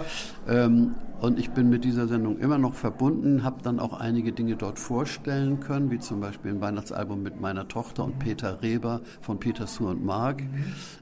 Ähm, 0.48 0.94
und 1.20 1.38
ich 1.38 1.50
bin 1.50 1.70
mit 1.70 1.84
dieser 1.84 2.06
Sendung 2.08 2.38
immer 2.38 2.58
noch 2.58 2.74
verbunden, 2.74 3.42
habe 3.42 3.62
dann 3.62 3.80
auch 3.80 3.98
einige 3.98 4.32
Dinge 4.32 4.56
dort 4.56 4.75
vorstellen 4.78 5.60
können, 5.60 5.90
wie 5.90 5.98
zum 5.98 6.20
Beispiel 6.20 6.52
ein 6.52 6.60
Weihnachtsalbum 6.60 7.22
mit 7.22 7.40
meiner 7.40 7.68
Tochter 7.68 8.04
und 8.04 8.18
Peter 8.18 8.62
Reber 8.62 9.00
von 9.20 9.38
Peter 9.38 9.66
Sue 9.66 9.90
und 9.90 10.04
Mark, 10.04 10.42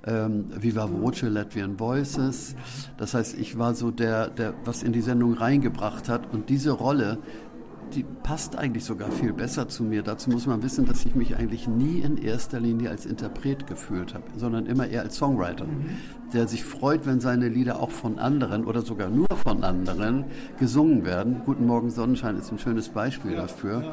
ähm, 0.07 0.47
Viva 0.61 0.89
Voce 0.91 1.23
Latvian 1.23 1.79
Voices. 1.79 2.55
Das 2.97 3.15
heißt, 3.15 3.39
ich 3.39 3.59
war 3.59 3.75
so 3.75 3.91
der, 3.91 4.29
der 4.29 4.55
was 4.65 4.83
in 4.83 4.93
die 4.93 5.03
Sendung 5.03 5.35
reingebracht 5.35 6.09
hat 6.09 6.33
und 6.33 6.49
diese 6.49 6.73
Rolle, 6.73 7.19
die 7.95 8.05
passt 8.23 8.57
eigentlich 8.57 8.85
sogar 8.85 9.11
viel 9.11 9.33
besser 9.33 9.69
zu 9.69 9.85
mir. 9.85 10.03
Dazu 10.03 10.31
muss 10.31 10.47
man 10.47 10.63
wissen, 10.63 10.87
dass 10.87 11.05
ich 11.05 11.15
mich 11.15 11.37
eigentlich 11.37 11.69
nie 11.69 12.01
in 12.01 12.17
erster 12.17 12.61
Linie 12.61 12.91
als 12.91 13.07
Interpret 13.07 13.67
gefühlt 13.67 14.15
habe, 14.15 14.25
sondern 14.37 14.67
immer 14.67 14.87
eher 14.87 15.03
als 15.03 15.17
Songwriter. 15.17 15.67
Mhm 15.67 15.97
der 16.35 16.49
sich 16.49 16.65
freut, 16.65 17.07
wenn 17.07 17.21
seine 17.21 17.49
Lieder 17.49 17.81
auch 17.81 17.91
von 17.91 18.19
anderen 18.19 18.65
oder 18.65 18.83
sogar 18.83 19.09
nur 19.09 19.29
von 19.37 19.63
anderen 19.63 20.25
gesungen 20.59 21.05
werden. 21.05 21.43
Guten 21.47 21.67
Morgen 21.67 21.91
Sonnenschein 21.91 22.37
ist 22.37 22.51
ein 22.51 22.59
schönes 22.59 22.89
Beispiel 22.89 23.33
ja, 23.33 23.43
dafür. 23.43 23.83
Ja. 23.83 23.93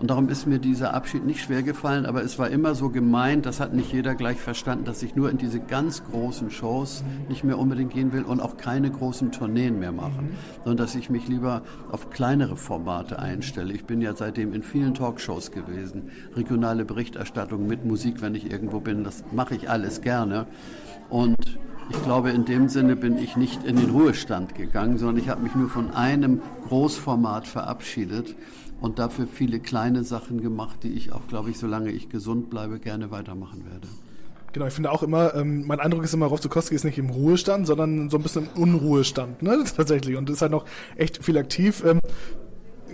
Und 0.00 0.10
darum 0.10 0.28
ist 0.28 0.46
mir 0.46 0.58
dieser 0.58 0.94
Abschied 0.94 1.24
nicht 1.24 1.42
schwer 1.42 1.62
gefallen, 1.62 2.06
aber 2.06 2.22
es 2.22 2.38
war 2.38 2.48
immer 2.48 2.74
so 2.74 2.88
gemeint, 2.88 3.46
das 3.46 3.60
hat 3.60 3.74
nicht 3.74 3.92
jeder 3.92 4.14
gleich 4.14 4.38
verstanden, 4.38 4.84
dass 4.84 5.02
ich 5.02 5.14
nur 5.14 5.30
in 5.30 5.38
diese 5.38 5.60
ganz 5.60 6.02
großen 6.04 6.50
Shows 6.50 7.04
nicht 7.28 7.44
mehr 7.44 7.58
unbedingt 7.58 7.92
gehen 7.92 8.12
will 8.12 8.22
und 8.22 8.40
auch 8.40 8.56
keine 8.56 8.90
großen 8.90 9.30
Tourneen 9.30 9.78
mehr 9.78 9.92
machen, 9.92 10.30
mhm. 10.30 10.64
sondern 10.64 10.86
dass 10.86 10.94
ich 10.94 11.10
mich 11.10 11.28
lieber 11.28 11.62
auf 11.90 12.10
kleinere 12.10 12.56
Formate 12.56 13.18
einstelle. 13.18 13.41
Ich 13.42 13.84
bin 13.84 14.00
ja 14.00 14.14
seitdem 14.14 14.54
in 14.54 14.62
vielen 14.62 14.94
Talkshows 14.94 15.50
gewesen, 15.50 16.10
regionale 16.36 16.84
Berichterstattung 16.84 17.66
mit 17.66 17.84
Musik, 17.84 18.22
wenn 18.22 18.36
ich 18.36 18.50
irgendwo 18.50 18.78
bin, 18.78 19.02
das 19.02 19.24
mache 19.32 19.56
ich 19.56 19.68
alles 19.68 20.00
gerne. 20.00 20.46
Und 21.10 21.58
ich 21.90 22.02
glaube, 22.04 22.30
in 22.30 22.44
dem 22.44 22.68
Sinne 22.68 22.94
bin 22.94 23.18
ich 23.18 23.36
nicht 23.36 23.64
in 23.64 23.76
den 23.76 23.90
Ruhestand 23.90 24.54
gegangen, 24.54 24.96
sondern 24.96 25.18
ich 25.18 25.28
habe 25.28 25.42
mich 25.42 25.56
nur 25.56 25.68
von 25.68 25.90
einem 25.90 26.40
Großformat 26.68 27.48
verabschiedet 27.48 28.36
und 28.80 29.00
dafür 29.00 29.26
viele 29.26 29.58
kleine 29.58 30.04
Sachen 30.04 30.40
gemacht, 30.40 30.84
die 30.84 30.92
ich 30.92 31.12
auch, 31.12 31.26
glaube 31.26 31.50
ich, 31.50 31.58
solange 31.58 31.90
ich 31.90 32.08
gesund 32.08 32.48
bleibe, 32.48 32.78
gerne 32.78 33.10
weitermachen 33.10 33.64
werde. 33.64 33.88
Genau, 34.52 34.66
ich 34.66 34.74
finde 34.74 34.90
auch 34.90 35.02
immer, 35.02 35.34
ähm, 35.34 35.66
mein 35.66 35.80
Eindruck 35.80 36.04
ist 36.04 36.12
immer, 36.12 36.26
Rolf 36.26 36.42
Zukowski 36.42 36.74
ist 36.74 36.84
nicht 36.84 36.98
im 36.98 37.08
Ruhestand, 37.08 37.66
sondern 37.66 38.10
so 38.10 38.18
ein 38.18 38.22
bisschen 38.22 38.48
im 38.54 38.62
Unruhestand, 38.62 39.42
ne, 39.42 39.64
tatsächlich. 39.76 40.16
Und 40.16 40.28
ist 40.28 40.42
halt 40.42 40.52
noch 40.52 40.66
echt 40.96 41.24
viel 41.24 41.38
aktiv. 41.38 41.82
Ähm, 41.86 41.98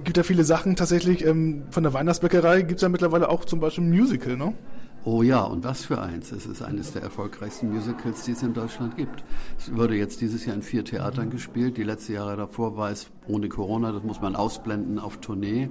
gibt 0.04 0.16
ja 0.16 0.22
viele 0.22 0.44
Sachen 0.44 0.76
tatsächlich 0.76 1.24
ähm, 1.24 1.64
von 1.70 1.82
der 1.82 1.92
Weihnachtsbäckerei, 1.92 2.62
gibt 2.62 2.76
es 2.78 2.82
ja 2.82 2.88
mittlerweile 2.88 3.28
auch 3.28 3.44
zum 3.44 3.60
Beispiel 3.60 3.84
ein 3.84 3.90
Musical, 3.90 4.36
ne? 4.36 4.54
Oh 5.04 5.22
ja, 5.22 5.42
und 5.42 5.64
was 5.64 5.84
für 5.84 6.00
eins. 6.00 6.32
Es 6.32 6.44
ist 6.44 6.60
eines 6.60 6.92
der 6.92 7.02
erfolgreichsten 7.02 7.72
Musicals, 7.72 8.24
die 8.24 8.32
es 8.32 8.42
in 8.42 8.52
Deutschland 8.52 8.96
gibt. 8.96 9.24
Es 9.56 9.74
wurde 9.74 9.94
jetzt 9.94 10.20
dieses 10.20 10.44
Jahr 10.44 10.56
in 10.56 10.62
vier 10.62 10.84
Theatern 10.84 11.30
gespielt. 11.30 11.76
Die 11.76 11.84
letzten 11.84 12.14
Jahre 12.14 12.36
davor 12.36 12.76
war 12.76 12.90
es 12.90 13.10
ohne 13.26 13.48
Corona, 13.48 13.92
das 13.92 14.02
muss 14.02 14.20
man 14.20 14.36
ausblenden, 14.36 14.98
auf 14.98 15.18
Tournee. 15.18 15.70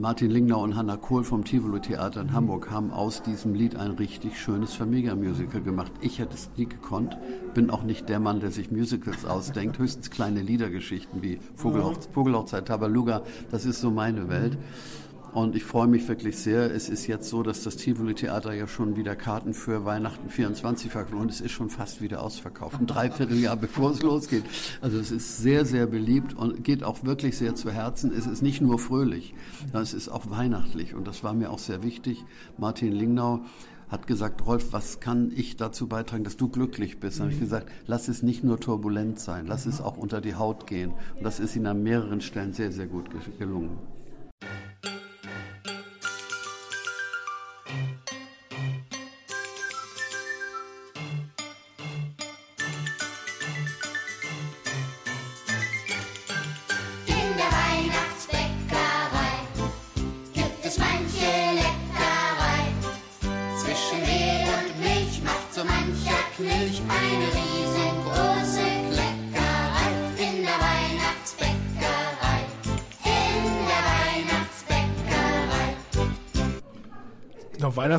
Martin 0.00 0.30
Lingnau 0.30 0.62
und 0.62 0.76
Hanna 0.76 0.96
Kohl 0.96 1.24
vom 1.24 1.44
Tivoli 1.44 1.80
Theater 1.80 2.20
in 2.20 2.32
Hamburg 2.32 2.70
haben 2.70 2.92
aus 2.92 3.20
diesem 3.20 3.52
Lied 3.52 3.74
ein 3.74 3.90
richtig 3.90 4.38
schönes 4.38 4.72
Familienmusical 4.72 5.60
gemacht. 5.60 5.90
Ich 6.00 6.20
hätte 6.20 6.34
es 6.34 6.50
nie 6.56 6.66
gekonnt, 6.66 7.18
bin 7.52 7.68
auch 7.68 7.82
nicht 7.82 8.08
der 8.08 8.20
Mann, 8.20 8.38
der 8.38 8.52
sich 8.52 8.70
Musicals 8.70 9.24
ausdenkt, 9.24 9.76
höchstens 9.80 10.10
kleine 10.10 10.40
Liedergeschichten 10.40 11.20
wie 11.20 11.40
Vogelhoch 11.56 11.96
Vogelhochzeit, 12.12 12.68
Tabaluga, 12.68 13.22
das 13.50 13.64
ist 13.64 13.80
so 13.80 13.90
meine 13.90 14.28
Welt. 14.28 14.56
Und 15.32 15.54
ich 15.54 15.64
freue 15.64 15.86
mich 15.86 16.08
wirklich 16.08 16.38
sehr. 16.38 16.74
Es 16.74 16.88
ist 16.88 17.06
jetzt 17.06 17.28
so, 17.28 17.42
dass 17.42 17.62
das 17.62 17.76
Tivoli 17.76 18.14
Theater 18.14 18.54
ja 18.54 18.66
schon 18.66 18.96
wieder 18.96 19.14
Karten 19.14 19.52
für 19.52 19.84
Weihnachten 19.84 20.30
24 20.30 20.90
verkauft 20.90 21.14
und 21.14 21.30
es 21.30 21.40
ist 21.40 21.52
schon 21.52 21.70
fast 21.70 22.00
wieder 22.00 22.22
ausverkauft. 22.22 22.80
Ein 22.80 22.86
Dreivierteljahr 22.86 23.56
bevor 23.68 23.90
es 23.90 24.02
losgeht. 24.02 24.44
Also 24.80 24.98
es 24.98 25.10
ist 25.10 25.38
sehr, 25.38 25.64
sehr 25.64 25.86
beliebt 25.86 26.34
und 26.34 26.64
geht 26.64 26.82
auch 26.82 27.04
wirklich 27.04 27.36
sehr 27.36 27.54
zu 27.54 27.70
Herzen. 27.70 28.12
Es 28.16 28.26
ist 28.26 28.42
nicht 28.42 28.60
nur 28.60 28.78
fröhlich, 28.78 29.34
sondern 29.60 29.82
es 29.82 29.94
ist 29.94 30.08
auch 30.08 30.30
weihnachtlich. 30.30 30.94
Und 30.94 31.06
das 31.06 31.22
war 31.22 31.34
mir 31.34 31.50
auch 31.50 31.58
sehr 31.58 31.82
wichtig. 31.82 32.24
Martin 32.56 32.92
Lingnau 32.92 33.42
hat 33.88 34.06
gesagt, 34.06 34.44
Rolf, 34.46 34.72
was 34.72 35.00
kann 35.00 35.32
ich 35.34 35.56
dazu 35.56 35.88
beitragen, 35.88 36.24
dass 36.24 36.36
du 36.36 36.48
glücklich 36.48 37.00
bist? 37.00 37.18
Dann 37.18 37.26
habe 37.26 37.34
ich 37.34 37.40
gesagt, 37.40 37.70
lass 37.86 38.08
es 38.08 38.22
nicht 38.22 38.44
nur 38.44 38.60
turbulent 38.60 39.18
sein, 39.18 39.46
lass 39.46 39.66
es 39.66 39.80
auch 39.80 39.96
unter 39.96 40.20
die 40.20 40.34
Haut 40.34 40.66
gehen. 40.66 40.92
Und 41.16 41.24
das 41.24 41.40
ist 41.40 41.56
ihm 41.56 41.66
an 41.66 41.82
mehreren 41.82 42.20
Stellen 42.20 42.52
sehr, 42.52 42.72
sehr 42.72 42.86
gut 42.86 43.06
gelungen. 43.38 43.78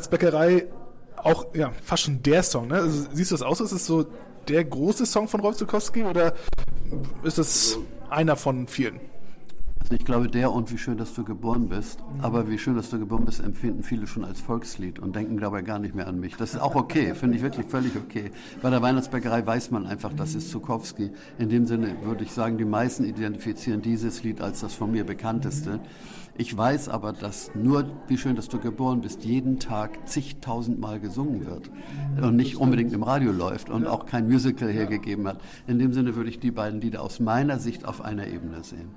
Weihnachtsbäckerei 0.09 0.67
auch 1.17 1.53
ja, 1.53 1.71
fast 1.83 2.03
schon 2.03 2.23
der 2.23 2.43
Song. 2.43 2.67
Ne? 2.67 2.75
Also, 2.75 3.07
siehst 3.13 3.31
du 3.31 3.35
das 3.35 3.41
aus? 3.41 3.59
Ist 3.61 3.71
es 3.71 3.85
so 3.85 4.05
der 4.47 4.63
große 4.63 5.05
Song 5.05 5.27
von 5.27 5.41
Rolf 5.41 5.57
Zukowski 5.57 6.03
oder 6.03 6.33
ist 7.23 7.37
es 7.37 7.77
einer 8.09 8.35
von 8.35 8.67
vielen? 8.67 8.99
Also 9.81 9.93
ich 9.95 10.05
glaube, 10.05 10.27
der 10.27 10.51
und 10.51 10.71
wie 10.71 10.77
schön, 10.77 10.97
dass 10.97 11.13
du 11.13 11.23
geboren 11.23 11.69
bist. 11.69 11.99
Aber 12.21 12.49
wie 12.49 12.57
schön, 12.57 12.75
dass 12.75 12.89
du 12.89 12.99
geboren 12.99 13.25
bist, 13.25 13.39
empfinden 13.39 13.81
viele 13.81 14.07
schon 14.07 14.23
als 14.23 14.39
Volkslied 14.39 14.99
und 14.99 15.15
denken 15.15 15.37
dabei 15.37 15.61
gar 15.61 15.79
nicht 15.79 15.95
mehr 15.95 16.07
an 16.07 16.19
mich. 16.19 16.35
Das 16.35 16.53
ist 16.53 16.59
auch 16.59 16.75
okay, 16.75 17.13
finde 17.15 17.37
ich 17.37 17.43
wirklich 17.43 17.65
völlig 17.65 17.95
okay. 17.95 18.31
Bei 18.61 18.69
der 18.69 18.81
Weihnachtsbäckerei 18.81 19.45
weiß 19.45 19.71
man 19.71 19.85
einfach, 19.85 20.11
das 20.13 20.35
ist 20.35 20.49
Zukowski. 20.51 21.11
In 21.37 21.49
dem 21.49 21.65
Sinne 21.65 21.95
würde 22.03 22.23
ich 22.23 22.31
sagen, 22.31 22.57
die 22.57 22.65
meisten 22.65 23.03
identifizieren 23.03 23.81
dieses 23.81 24.23
Lied 24.23 24.41
als 24.41 24.61
das 24.61 24.73
von 24.73 24.91
mir 24.91 25.05
bekannteste. 25.05 25.79
Ich 26.39 26.55
weiß 26.55 26.87
aber, 26.87 27.11
dass 27.11 27.51
nur, 27.53 27.83
wie 28.07 28.17
schön, 28.17 28.37
dass 28.37 28.47
du 28.47 28.59
geboren 28.59 29.01
bist, 29.01 29.25
jeden 29.25 29.59
Tag 29.59 30.07
zigtausendmal 30.07 31.01
gesungen 31.01 31.45
wird 31.45 31.69
und 32.21 32.37
nicht 32.37 32.55
unbedingt 32.55 32.93
im 32.93 33.03
Radio 33.03 33.33
läuft 33.33 33.69
und 33.69 33.85
auch 33.85 34.05
kein 34.05 34.29
Musical 34.29 34.69
hergegeben 34.69 35.27
hat. 35.27 35.41
In 35.67 35.79
dem 35.79 35.91
Sinne 35.91 36.15
würde 36.15 36.29
ich 36.29 36.39
die 36.39 36.51
beiden 36.51 36.79
Lieder 36.79 37.01
aus 37.01 37.19
meiner 37.19 37.59
Sicht 37.59 37.83
auf 37.83 37.99
einer 37.99 38.25
Ebene 38.27 38.63
sehen. 38.63 38.91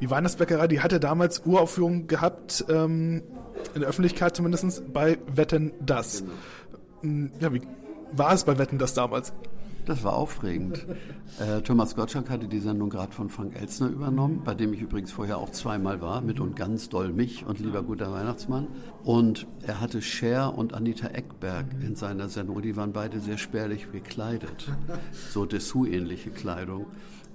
Die 0.00 0.08
Weihnachtsbäckerei, 0.08 0.66
die 0.66 0.80
hatte 0.80 0.98
damals 0.98 1.44
Uraufführungen 1.44 2.06
gehabt, 2.06 2.64
ähm, 2.70 3.22
in 3.74 3.80
der 3.82 3.90
Öffentlichkeit 3.90 4.34
zumindest, 4.34 4.94
bei 4.94 5.18
Wetten 5.26 5.72
Das. 5.84 6.24
Genau. 7.02 7.28
Ja, 7.38 7.52
wie 7.52 7.60
war 8.12 8.32
es 8.32 8.44
bei 8.44 8.56
Wetten 8.56 8.78
Das 8.78 8.94
damals? 8.94 9.34
Das 9.86 10.02
war 10.02 10.14
aufregend. 10.14 10.84
Äh, 11.38 11.62
Thomas 11.62 11.94
Gottschalk 11.94 12.28
hatte 12.28 12.48
die 12.48 12.58
Sendung 12.58 12.90
gerade 12.90 13.12
von 13.12 13.30
Frank 13.30 13.54
Elzner 13.54 13.88
übernommen, 13.88 14.42
bei 14.44 14.54
dem 14.54 14.72
ich 14.72 14.80
übrigens 14.80 15.12
vorher 15.12 15.38
auch 15.38 15.50
zweimal 15.50 16.00
war, 16.00 16.20
mit 16.20 16.40
und 16.40 16.56
ganz 16.56 16.88
doll 16.88 17.12
mich 17.12 17.46
und 17.46 17.60
lieber 17.60 17.84
guter 17.84 18.12
Weihnachtsmann. 18.12 18.66
Und 19.04 19.46
er 19.62 19.80
hatte 19.80 20.02
Cher 20.02 20.58
und 20.58 20.74
Anita 20.74 21.06
Eckberg 21.06 21.66
in 21.80 21.94
seiner 21.94 22.28
Sendung. 22.28 22.60
Die 22.62 22.76
waren 22.76 22.92
beide 22.92 23.20
sehr 23.20 23.38
spärlich 23.38 23.90
gekleidet. 23.92 24.72
So 25.30 25.46
Dessous-ähnliche 25.46 26.30
Kleidung. 26.30 26.86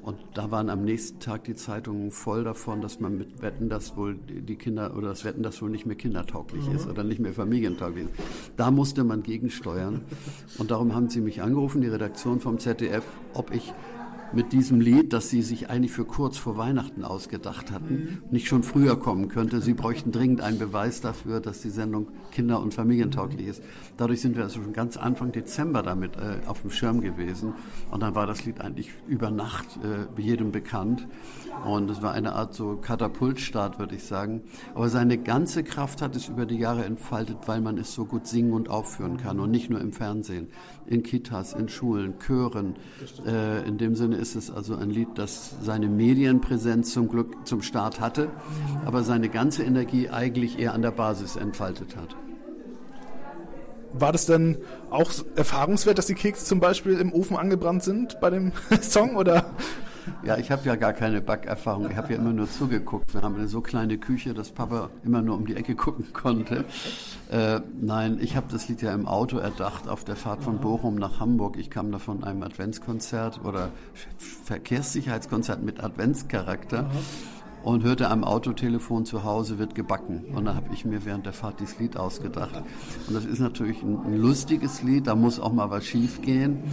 Und 0.02 0.18
da 0.34 0.50
waren 0.50 0.70
am 0.70 0.84
nächsten 0.84 1.20
Tag 1.20 1.44
die 1.44 1.56
Zeitungen 1.56 2.12
voll 2.12 2.44
davon, 2.44 2.82
dass 2.82 3.00
man 3.00 3.18
mit 3.18 3.42
Wetten, 3.42 3.70
dass 3.70 3.96
wohl 3.96 4.16
die 4.16 4.56
Kinder 4.56 4.96
oder 4.98 5.10
das 5.10 5.24
Wetten, 5.26 5.44
das 5.44 5.62
wohl 5.62 5.70
nicht 5.70 5.86
mehr 5.86 5.96
kindertauglich 5.96 6.68
mhm. 6.68 6.76
ist 6.76 6.88
oder 6.88 7.04
nicht 7.04 7.20
mehr 7.20 7.34
familientauglich 7.34 8.06
ist. 8.06 8.14
Da 8.58 8.72
musste 8.72 9.04
man 9.04 9.22
gegensteuern. 9.22 10.02
Und 10.58 10.72
darum 10.72 10.96
haben 10.96 11.10
sie 11.10 11.22
mich 11.22 11.42
angerufen, 11.42 11.82
die 11.82 11.88
Redaktion 11.88 12.40
vom 12.40 12.58
ZDF, 12.58 13.06
ob 13.34 13.54
ich 13.54 13.74
mit 14.34 14.54
diesem 14.54 14.80
Lied, 14.80 15.14
das 15.14 15.30
sie 15.30 15.42
sich 15.42 15.70
eigentlich 15.70 15.92
für 15.92 16.06
kurz 16.06 16.38
vor 16.38 16.58
Weihnachten 16.58 17.04
ausgedacht 17.04 17.72
hatten, 17.72 18.22
nicht 18.32 18.48
schon 18.48 18.64
früher 18.64 18.98
kommen 18.98 19.28
könnte. 19.28 19.62
Sie 19.62 19.74
bräuchten 19.74 20.12
dringend 20.12 20.42
einen 20.42 20.60
Beweis 20.60 21.02
dafür, 21.02 21.40
dass 21.40 21.62
die 21.62 21.70
Sendung 21.70 22.08
kinder- 22.32 22.62
und 22.62 22.74
familientauglich 22.74 23.48
ist. 23.48 23.64
Dadurch 23.98 24.22
sind 24.22 24.36
wir 24.36 24.44
also 24.44 24.62
schon 24.62 24.74
ganz 24.74 24.98
Anfang 24.98 25.32
Dezember 25.32 25.84
damit 25.84 26.16
äh, 26.16 26.48
auf 26.48 26.62
dem 26.62 26.72
Schirm 26.72 27.02
gewesen. 27.02 27.54
Und 27.92 28.02
dann 28.02 28.16
war 28.16 28.28
das 28.28 28.46
Lied 28.46 28.62
eigentlich 28.62 28.92
über 29.08 29.32
Nacht 29.32 29.68
äh, 29.84 30.22
jedem 30.22 30.52
bekannt. 30.52 31.08
Und 31.66 31.90
es 31.90 32.02
war 32.02 32.14
eine 32.14 32.34
Art 32.34 32.54
so 32.54 32.78
Katapultstart, 32.78 33.80
würde 33.80 33.96
ich 33.96 34.04
sagen. 34.04 34.42
Aber 34.74 34.90
seine 34.90 35.18
ganze 35.18 35.64
Kraft 35.64 36.02
hat 36.02 36.16
es 36.16 36.30
über 36.30 36.46
die 36.46 36.58
Jahre 36.58 36.86
entfaltet, 36.86 37.38
weil 37.48 37.62
man 37.62 37.78
es 37.78 37.94
so 37.94 38.06
gut 38.06 38.28
singen 38.28 38.54
und 38.54 38.70
aufführen 38.70 39.18
kann 39.18 39.40
und 39.40 39.52
nicht 39.52 39.70
nur 39.70 39.82
im 39.82 39.92
Fernsehen, 39.92 40.48
in 40.86 41.04
Kitas, 41.04 41.54
in 41.54 41.70
Schulen, 41.70 42.16
Chören. 42.20 42.76
Äh, 43.26 43.68
in 43.68 43.78
dem 43.78 43.96
Sinne 43.96 44.18
ist 44.22 44.36
es 44.36 44.52
also 44.52 44.76
ein 44.76 44.90
Lied, 44.90 45.10
das 45.16 45.52
seine 45.62 45.88
Medienpräsenz 45.88 46.94
zum 46.94 47.10
Glück 47.10 47.46
zum 47.46 47.62
Start 47.62 48.00
hatte, 48.00 48.30
aber 48.86 49.04
seine 49.04 49.30
ganze 49.30 49.64
Energie 49.64 50.10
eigentlich 50.10 50.60
eher 50.60 50.74
an 50.74 50.82
der 50.82 50.92
Basis 50.92 51.36
entfaltet 51.36 51.96
hat. 51.98 52.16
War 53.94 54.12
das 54.14 54.26
denn 54.26 54.60
auch 54.90 55.12
erfahrungswert, 55.36 55.98
dass 55.98 56.06
die 56.06 56.14
Kekse 56.14 56.46
zum 56.46 56.60
Beispiel 56.60 56.94
im 57.00 57.12
Ofen 57.12 57.36
angebrannt 57.36 57.84
sind 57.84 58.20
bei 58.22 58.30
dem 58.30 58.54
Song 58.82 59.16
oder? 59.16 59.54
Ja, 60.24 60.38
ich 60.38 60.52
habe 60.52 60.66
ja 60.66 60.76
gar 60.76 60.94
keine 60.94 61.22
Backerfahrung. 61.22 61.90
Ich 61.90 61.98
habe 61.98 62.14
ja 62.14 62.20
immer 62.20 62.34
nur 62.34 62.50
zugeguckt. 62.50 63.14
Wir 63.14 63.22
haben 63.22 63.36
eine 63.36 63.48
so 63.48 63.62
kleine 63.62 63.98
Küche, 63.98 64.34
dass 64.34 64.52
Papa 64.52 64.90
immer 65.04 65.22
nur 65.22 65.36
um 65.36 65.46
die 65.46 65.56
Ecke 65.56 65.76
gucken 65.76 66.14
konnte. 66.14 66.66
Äh, 67.32 67.62
nein, 67.80 68.20
ich 68.22 68.36
habe 68.36 68.48
das 68.52 68.68
Lied 68.68 68.82
ja 68.82 68.94
im 68.94 69.08
Auto 69.08 69.38
erdacht 69.38 69.88
auf 69.88 70.04
der 70.04 70.16
Fahrt 70.16 70.44
von 70.44 70.60
Bochum 70.60 70.96
nach 70.96 71.20
Hamburg. 71.20 71.58
Ich 71.58 71.70
kam 71.70 71.92
da 71.92 72.00
von 72.00 72.24
einem 72.24 72.44
Adventskonzert 72.44 73.44
oder 73.44 73.70
Verkehrssicherheitskonzert 74.46 75.64
mit 75.64 75.84
Adventscharakter 75.84 76.90
und 77.64 77.84
hörte 77.84 78.10
am 78.10 78.24
Autotelefon 78.24 79.06
zu 79.06 79.24
Hause 79.24 79.60
wird 79.60 79.76
gebacken. 79.76 80.26
Und 80.36 80.46
da 80.46 80.56
habe 80.56 80.74
ich 80.74 80.86
mir 80.86 81.06
während 81.06 81.26
der 81.26 81.34
Fahrt 81.34 81.60
dieses 81.60 81.80
Lied 81.80 81.98
ausgedacht. 81.98 82.62
Und 83.08 83.14
das 83.14 83.26
ist 83.26 83.40
natürlich 83.40 83.82
ein, 83.84 84.00
ein 84.06 84.18
lustiges 84.18 84.82
Lied, 84.84 85.08
da 85.08 85.16
muss 85.16 85.40
auch 85.40 85.54
mal 85.54 85.70
was 85.70 85.86
schief 85.86 86.22
gehen. 86.22 86.64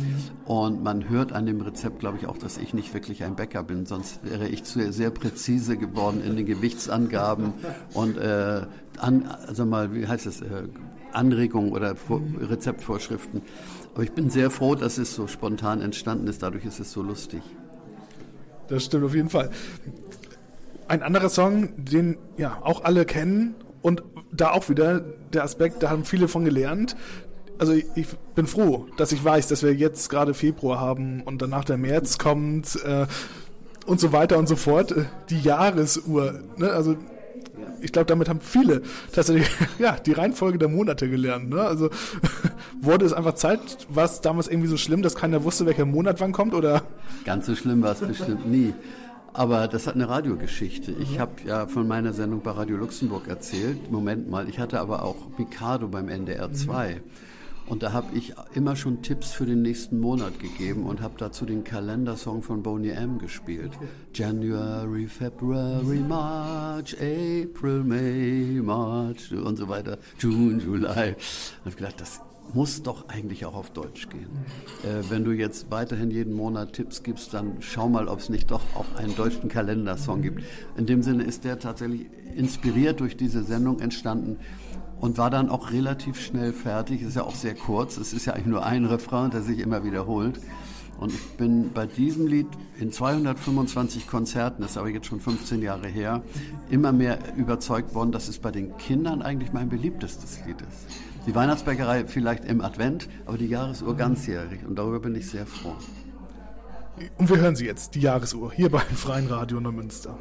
Und 0.44 0.83
man 0.83 1.09
hört 1.09 1.33
an 1.33 1.46
dem 1.46 1.61
Rezept, 1.61 2.01
glaube 2.01 2.18
ich, 2.18 2.27
auch, 2.27 2.38
dass 2.38 2.59
ich 2.59 2.74
nicht 2.74 2.94
wirklich 2.94 3.24
ein 3.24 3.37
Bäcker 3.37 3.62
bin, 3.62 3.87
sonst 3.87 4.24
wäre 4.24 4.48
ich 4.48 4.64
zu 4.64 4.92
sehr 4.92 5.11
präzise 5.11 5.77
geworden 5.77 6.22
in 6.24 6.37
den 6.37 6.46
Gewichtsangaben 6.46 7.53
und 7.94 8.16
äh, 8.16 8.62
an, 8.98 9.24
also 9.46 9.64
mal, 9.64 9.94
wie 9.94 10.07
heißt 10.07 10.27
es, 10.27 10.40
äh, 10.40 10.64
Anregungen 11.12 11.72
oder 11.72 11.96
Vor 11.96 12.20
Rezeptvorschriften. 12.40 13.42
Aber 13.94 14.03
ich 14.03 14.12
bin 14.12 14.31
sehr 14.31 14.51
froh, 14.51 14.74
dass 14.74 14.98
es 14.98 15.14
so 15.14 15.27
spontan 15.27 15.81
entstanden 15.81 16.27
ist. 16.29 16.42
Dadurch 16.42 16.64
ist 16.64 16.81
es 16.81 16.92
so 16.92 17.03
lustig. 17.03 17.42
Das 18.68 18.85
stimmt 18.85 19.05
auf 19.05 19.14
jeden 19.14 19.31
Fall. 19.31 19.51
Ein 20.88 21.03
anderer 21.03 21.29
Song, 21.29 21.68
den 21.77 22.16
ja 22.38 22.59
auch 22.62 22.85
alle 22.85 23.05
kennen 23.05 23.55
und 23.83 24.03
da 24.33 24.51
auch 24.51 24.68
wieder 24.68 25.01
der 25.01 25.44
Aspekt, 25.44 25.83
da 25.83 25.90
haben 25.90 26.05
viele 26.05 26.29
von 26.29 26.44
gelernt. 26.44 26.96
Also 27.59 27.72
ich, 27.72 27.85
ich 27.94 28.07
bin 28.35 28.46
froh, 28.46 28.87
dass 28.96 29.12
ich 29.12 29.22
weiß, 29.22 29.48
dass 29.48 29.62
wir 29.62 29.74
jetzt 29.74 30.09
gerade 30.09 30.33
Februar 30.33 30.81
haben 30.81 31.22
und 31.22 31.42
danach 31.42 31.64
der 31.64 31.77
März 31.77 32.18
kommt 32.18 32.77
äh, 32.85 33.07
und 33.85 34.01
so 34.01 34.12
weiter 34.12 34.38
und 34.38 34.48
so 34.48 34.57
fort. 34.57 34.92
Äh, 34.92 35.05
die 35.29 35.40
Jahresuhr. 35.40 36.40
Ne? 36.57 36.70
Also 36.70 36.96
ich 37.81 37.92
glaube, 37.92 38.07
damit 38.07 38.29
haben 38.29 38.40
viele 38.40 38.83
tatsächlich 39.12 39.48
ja, 39.79 39.96
die 39.96 40.12
Reihenfolge 40.12 40.59
der 40.59 40.68
Monate 40.68 41.09
gelernt. 41.11 41.51
Ne? 41.51 41.61
Also 41.61 41.90
wurde 42.81 43.05
es 43.05 43.12
einfach 43.12 43.35
Zeit, 43.35 43.61
war 43.90 44.05
es 44.05 44.20
damals 44.20 44.48
irgendwie 44.48 44.68
so 44.68 44.77
schlimm, 44.77 45.03
dass 45.03 45.16
keiner 45.16 45.44
wusste, 45.44 45.66
welcher 45.66 45.85
Monat 45.85 46.20
wann 46.20 46.33
kommt? 46.33 46.55
Oder? 46.55 46.83
Ganz 47.24 47.46
so 47.46 47.55
schlimm 47.55 47.83
war 47.83 47.92
es 47.92 48.01
bestimmt 48.01 48.48
nie. 48.48 48.72
Aber 49.33 49.69
das 49.69 49.87
hat 49.87 49.95
eine 49.95 50.09
Radiogeschichte. 50.09 50.93
Ich 50.93 51.19
habe 51.19 51.33
ja 51.47 51.67
von 51.67 51.87
meiner 51.87 52.12
Sendung 52.12 52.41
bei 52.41 52.51
Radio 52.51 52.77
Luxemburg 52.77 53.29
erzählt. 53.29 53.91
Moment 53.91 54.29
mal, 54.31 54.49
ich 54.49 54.59
hatte 54.59 54.81
aber 54.81 55.03
auch 55.05 55.17
Mikado 55.37 55.88
beim 55.88 56.09
NDR 56.09 56.53
2. 56.53 57.01
Und 57.69 57.83
da 57.83 57.93
habe 57.93 58.17
ich 58.17 58.33
immer 58.55 58.77
schon 58.77 59.03
Tipps 59.03 59.33
für 59.33 59.45
den 59.45 59.61
nächsten 59.61 60.01
Monat 60.01 60.38
gegeben 60.38 60.85
und 60.85 61.03
habe 61.03 61.14
dazu 61.19 61.45
den 61.45 61.64
Kalendersong 61.64 62.43
von 62.43 62.62
Boney 62.62 62.91
M 62.91 63.19
gespielt. 63.19 63.73
January, 64.14 65.07
February, 65.07 65.99
March, 65.99 66.97
April, 66.97 67.85
May, 67.85 68.62
March 68.62 69.33
und 69.33 69.57
so 69.57 69.69
weiter, 69.69 69.99
June, 70.19 70.62
July. 70.62 71.14
Und 71.64 71.67
habe 71.67 71.77
gedacht, 71.77 72.01
das 72.01 72.23
muss 72.54 72.82
doch 72.82 73.08
eigentlich 73.08 73.44
auch 73.46 73.54
auf 73.54 73.70
Deutsch 73.70 74.08
gehen. 74.08 74.28
Äh, 74.82 75.11
wenn 75.11 75.24
du 75.24 75.32
jetzt 75.32 75.70
weiterhin 75.70 76.11
jeden 76.11 76.34
Monat 76.34 76.72
Tipps 76.72 77.02
gibst, 77.02 77.34
dann 77.34 77.56
schau 77.61 77.88
mal, 77.88 78.08
ob 78.08 78.20
es 78.20 78.28
nicht 78.28 78.50
doch 78.50 78.62
auch 78.74 78.96
einen 78.96 79.14
deutschen 79.14 79.48
Kalendersong 79.48 80.22
gibt. 80.22 80.42
In 80.76 80.87
dem 80.87 81.02
Sinne 81.02 81.24
ist 81.24 81.44
der 81.44 81.58
tatsächlich 81.58 82.06
inspiriert 82.34 83.00
durch 83.00 83.16
diese 83.16 83.42
Sendung 83.42 83.80
entstanden 83.80 84.38
und 85.00 85.18
war 85.18 85.30
dann 85.30 85.48
auch 85.48 85.70
relativ 85.70 86.20
schnell 86.20 86.52
fertig. 86.52 87.02
Ist 87.02 87.16
ja 87.16 87.22
auch 87.22 87.34
sehr 87.34 87.54
kurz. 87.54 87.96
Es 87.96 88.12
ist 88.12 88.26
ja 88.26 88.34
eigentlich 88.34 88.46
nur 88.46 88.64
ein 88.64 88.84
Refrain, 88.84 89.30
der 89.30 89.42
sich 89.42 89.58
immer 89.58 89.84
wiederholt. 89.84 90.40
Und 90.98 91.12
ich 91.12 91.37
bin 91.37 91.70
bei 91.72 91.87
diesem 91.87 92.26
Lied 92.26 92.48
in 92.80 92.90
225 92.90 94.08
Konzerten, 94.08 94.62
das 94.62 94.72
ist 94.72 94.78
aber 94.78 94.88
jetzt 94.88 95.06
schon 95.06 95.20
15 95.20 95.62
Jahre 95.62 95.87
her, 95.87 96.22
immer 96.70 96.90
mehr 96.90 97.18
überzeugt 97.37 97.94
worden, 97.94 98.11
dass 98.11 98.26
es 98.26 98.40
bei 98.40 98.50
den 98.50 98.76
Kindern 98.78 99.22
eigentlich 99.22 99.52
mein 99.52 99.68
beliebtestes 99.68 100.40
Lied 100.44 100.61
ist. 100.61 101.08
Die 101.29 101.35
Weihnachtsbäckerei 101.35 102.07
vielleicht 102.07 102.47
im 102.47 102.62
Advent, 102.62 103.07
aber 103.27 103.37
die 103.37 103.49
Jahresuhr 103.49 103.95
ganzjährig. 103.95 104.61
Und 104.67 104.79
darüber 104.79 104.99
bin 104.99 105.14
ich 105.14 105.29
sehr 105.29 105.45
froh. 105.45 105.75
Und 107.19 107.29
wir 107.29 107.37
hören 107.37 107.55
sie 107.55 107.67
jetzt, 107.67 107.95
die 107.95 108.01
Jahresuhr, 108.01 108.51
hier 108.51 108.71
beim 108.71 108.81
Freien 108.97 109.27
Radio 109.27 109.61
Neumünster. 109.61 110.19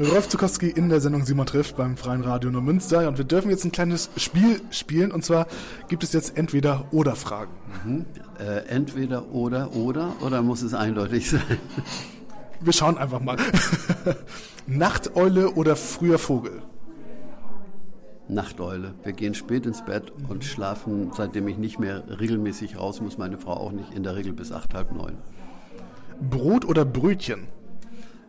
Rolf 0.00 0.30
Zukowski 0.30 0.70
in 0.70 0.88
der 0.88 1.02
Sendung 1.02 1.26
Simon 1.26 1.44
trifft 1.44 1.76
beim 1.76 1.98
Freien 1.98 2.22
Radio 2.22 2.50
Neumünster. 2.50 3.06
Und 3.08 3.18
wir 3.18 3.26
dürfen 3.26 3.50
jetzt 3.50 3.66
ein 3.66 3.72
kleines 3.72 4.08
Spiel 4.16 4.62
spielen. 4.70 5.12
Und 5.12 5.22
zwar 5.22 5.48
gibt 5.88 6.02
es 6.02 6.14
jetzt 6.14 6.38
entweder 6.38 6.86
oder 6.90 7.14
Fragen. 7.14 7.52
Mhm. 7.84 8.06
Äh, 8.38 8.60
entweder 8.68 9.28
oder 9.32 9.76
oder 9.76 10.14
oder 10.22 10.40
muss 10.40 10.62
es 10.62 10.72
eindeutig 10.72 11.28
sein? 11.32 11.58
Wir 12.62 12.72
schauen 12.72 12.96
einfach 12.96 13.20
mal. 13.20 13.36
Nachteule 14.66 15.50
oder 15.50 15.76
früher 15.76 16.18
Vogel? 16.18 16.62
Nachteule. 18.28 18.94
Wir 19.02 19.12
gehen 19.12 19.34
spät 19.34 19.66
ins 19.66 19.84
Bett 19.84 20.12
und 20.28 20.44
schlafen, 20.44 21.10
seitdem 21.14 21.46
ich 21.48 21.58
nicht 21.58 21.78
mehr 21.78 22.04
regelmäßig 22.20 22.78
raus 22.78 23.00
muss, 23.00 23.18
meine 23.18 23.38
Frau 23.38 23.54
auch 23.54 23.72
nicht, 23.72 23.94
in 23.94 24.02
der 24.02 24.16
Regel 24.16 24.32
bis 24.32 24.52
acht, 24.52 24.74
halb 24.74 24.92
neun. 24.92 25.16
Brot 26.30 26.64
oder 26.64 26.84
Brötchen? 26.84 27.48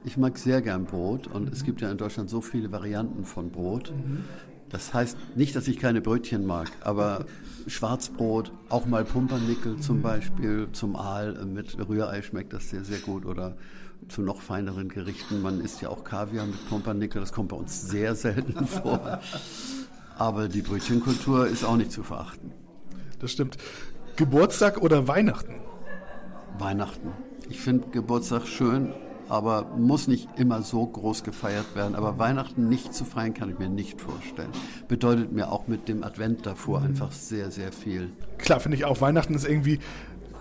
Ich 0.04 0.18
mag 0.18 0.38
sehr 0.38 0.62
gern 0.62 0.86
Brot 0.86 1.28
und 1.28 1.52
es 1.52 1.64
gibt 1.64 1.82
ja 1.82 1.92
in 1.92 1.98
Deutschland 1.98 2.30
so 2.30 2.42
viele 2.42 2.72
Varianten 2.72 3.26
von 3.26 3.50
Brot. 3.50 3.94
Das 4.70 4.94
heißt 4.94 5.18
nicht, 5.36 5.56
dass 5.56 5.68
ich 5.68 5.80
keine 5.80 6.02
Brötchen 6.02 6.46
mag, 6.46 6.70
aber 6.82 7.26
Schwarzbrot, 7.68 8.52
auch 8.70 8.86
mal 8.86 9.04
Pumpernickel 9.04 9.78
zum 9.80 10.02
Beispiel, 10.02 10.70
zum 10.72 10.96
Aal 10.96 11.44
mit 11.46 11.78
Rührei 11.90 12.22
schmeckt 12.22 12.54
das 12.54 12.70
sehr, 12.70 12.84
sehr 12.84 13.00
gut 13.00 13.26
oder 13.26 13.58
zu 14.10 14.22
noch 14.22 14.42
feineren 14.42 14.90
Gerichten. 14.90 15.42
Man 15.42 15.60
isst 15.62 15.82
ja 15.82 15.90
auch 15.90 16.04
Kaviar 16.04 16.46
mit 16.46 16.70
Pumpernickel, 16.70 17.20
das 17.20 17.34
kommt 17.34 17.50
bei 17.50 17.58
uns 17.58 17.90
sehr 17.90 18.16
selten 18.16 18.66
vor. 18.68 19.20
Aber 20.18 20.48
die 20.48 20.62
Brötchenkultur 20.62 21.48
ist 21.48 21.64
auch 21.64 21.78
nicht 21.78 21.92
zu 21.92 22.04
verachten. 22.04 22.52
Das 23.20 23.32
stimmt. 23.32 23.58
Geburtstag 24.16 24.82
oder 24.82 25.08
Weihnachten? 25.08 25.56
Weihnachten. 26.58 27.12
Ich 27.50 27.60
finde 27.62 27.90
Geburtstag 27.90 28.48
schön, 28.48 28.94
aber 29.30 29.66
muss 29.78 30.08
nicht 30.08 30.28
immer 30.38 30.64
so 30.64 30.86
groß 30.86 31.24
gefeiert 31.24 31.76
werden. 31.76 31.96
Aber 31.96 32.18
Weihnachten 32.18 32.68
nicht 32.68 32.94
zu 32.94 33.06
feiern, 33.06 33.34
kann 33.34 33.50
ich 33.50 33.60
mir 33.60 33.70
nicht 33.70 34.02
vorstellen. 34.02 34.50
Bedeutet 34.88 35.32
mir 35.32 35.52
auch 35.52 35.68
mit 35.68 35.88
dem 35.88 36.04
Advent 36.04 36.46
davor 36.46 36.82
einfach 36.82 37.12
sehr, 37.12 37.52
sehr 37.52 37.72
viel. 37.72 38.12
Klar, 38.38 38.60
finde 38.60 38.78
ich 38.78 38.86
auch. 38.86 39.02
Weihnachten 39.02 39.36
ist 39.36 39.48
irgendwie, 39.48 39.80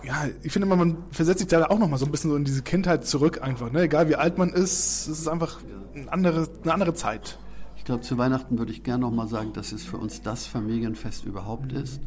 ja, 0.03 0.25
ich 0.41 0.51
finde 0.51 0.65
immer, 0.65 0.75
man 0.75 0.97
versetzt 1.11 1.39
sich 1.39 1.47
da 1.47 1.65
auch 1.65 1.79
nochmal 1.79 1.99
so 1.99 2.05
ein 2.05 2.11
bisschen 2.11 2.31
so 2.31 2.35
in 2.35 2.45
diese 2.45 2.63
Kindheit 2.63 3.05
zurück 3.05 3.41
einfach. 3.41 3.71
Ne? 3.71 3.81
Egal 3.81 4.09
wie 4.09 4.15
alt 4.15 4.37
man 4.37 4.49
ist, 4.49 5.07
es 5.07 5.19
ist 5.19 5.27
einfach 5.27 5.59
eine 5.93 6.11
andere, 6.11 6.47
eine 6.63 6.73
andere 6.73 6.93
Zeit. 6.93 7.37
Ich 7.87 7.89
glaube, 7.89 8.03
zu 8.03 8.17
Weihnachten 8.17 8.59
würde 8.59 8.73
ich 8.73 8.83
gerne 8.83 9.05
nochmal 9.05 9.29
sagen, 9.29 9.53
dass 9.53 9.71
es 9.71 9.85
für 9.85 9.95
uns 9.95 10.21
das 10.21 10.45
Familienfest 10.45 11.23
überhaupt 11.23 11.71
ist. 11.71 12.01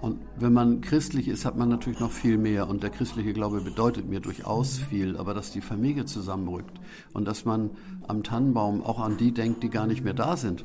Und 0.00 0.18
wenn 0.40 0.52
man 0.52 0.80
christlich 0.80 1.28
ist, 1.28 1.44
hat 1.44 1.56
man 1.56 1.68
natürlich 1.68 2.00
noch 2.00 2.10
viel 2.10 2.36
mehr. 2.36 2.68
Und 2.68 2.82
der 2.82 2.90
christliche 2.90 3.32
Glaube 3.32 3.60
bedeutet 3.60 4.08
mir 4.08 4.18
durchaus 4.18 4.76
viel. 4.76 5.16
Aber 5.16 5.32
dass 5.32 5.52
die 5.52 5.60
Familie 5.60 6.04
zusammenrückt 6.04 6.80
und 7.12 7.28
dass 7.28 7.44
man 7.44 7.70
am 8.08 8.24
Tannenbaum 8.24 8.82
auch 8.82 8.98
an 8.98 9.16
die 9.16 9.30
denkt, 9.30 9.62
die 9.62 9.70
gar 9.70 9.86
nicht 9.86 10.02
mehr 10.02 10.14
da 10.14 10.36
sind. 10.36 10.64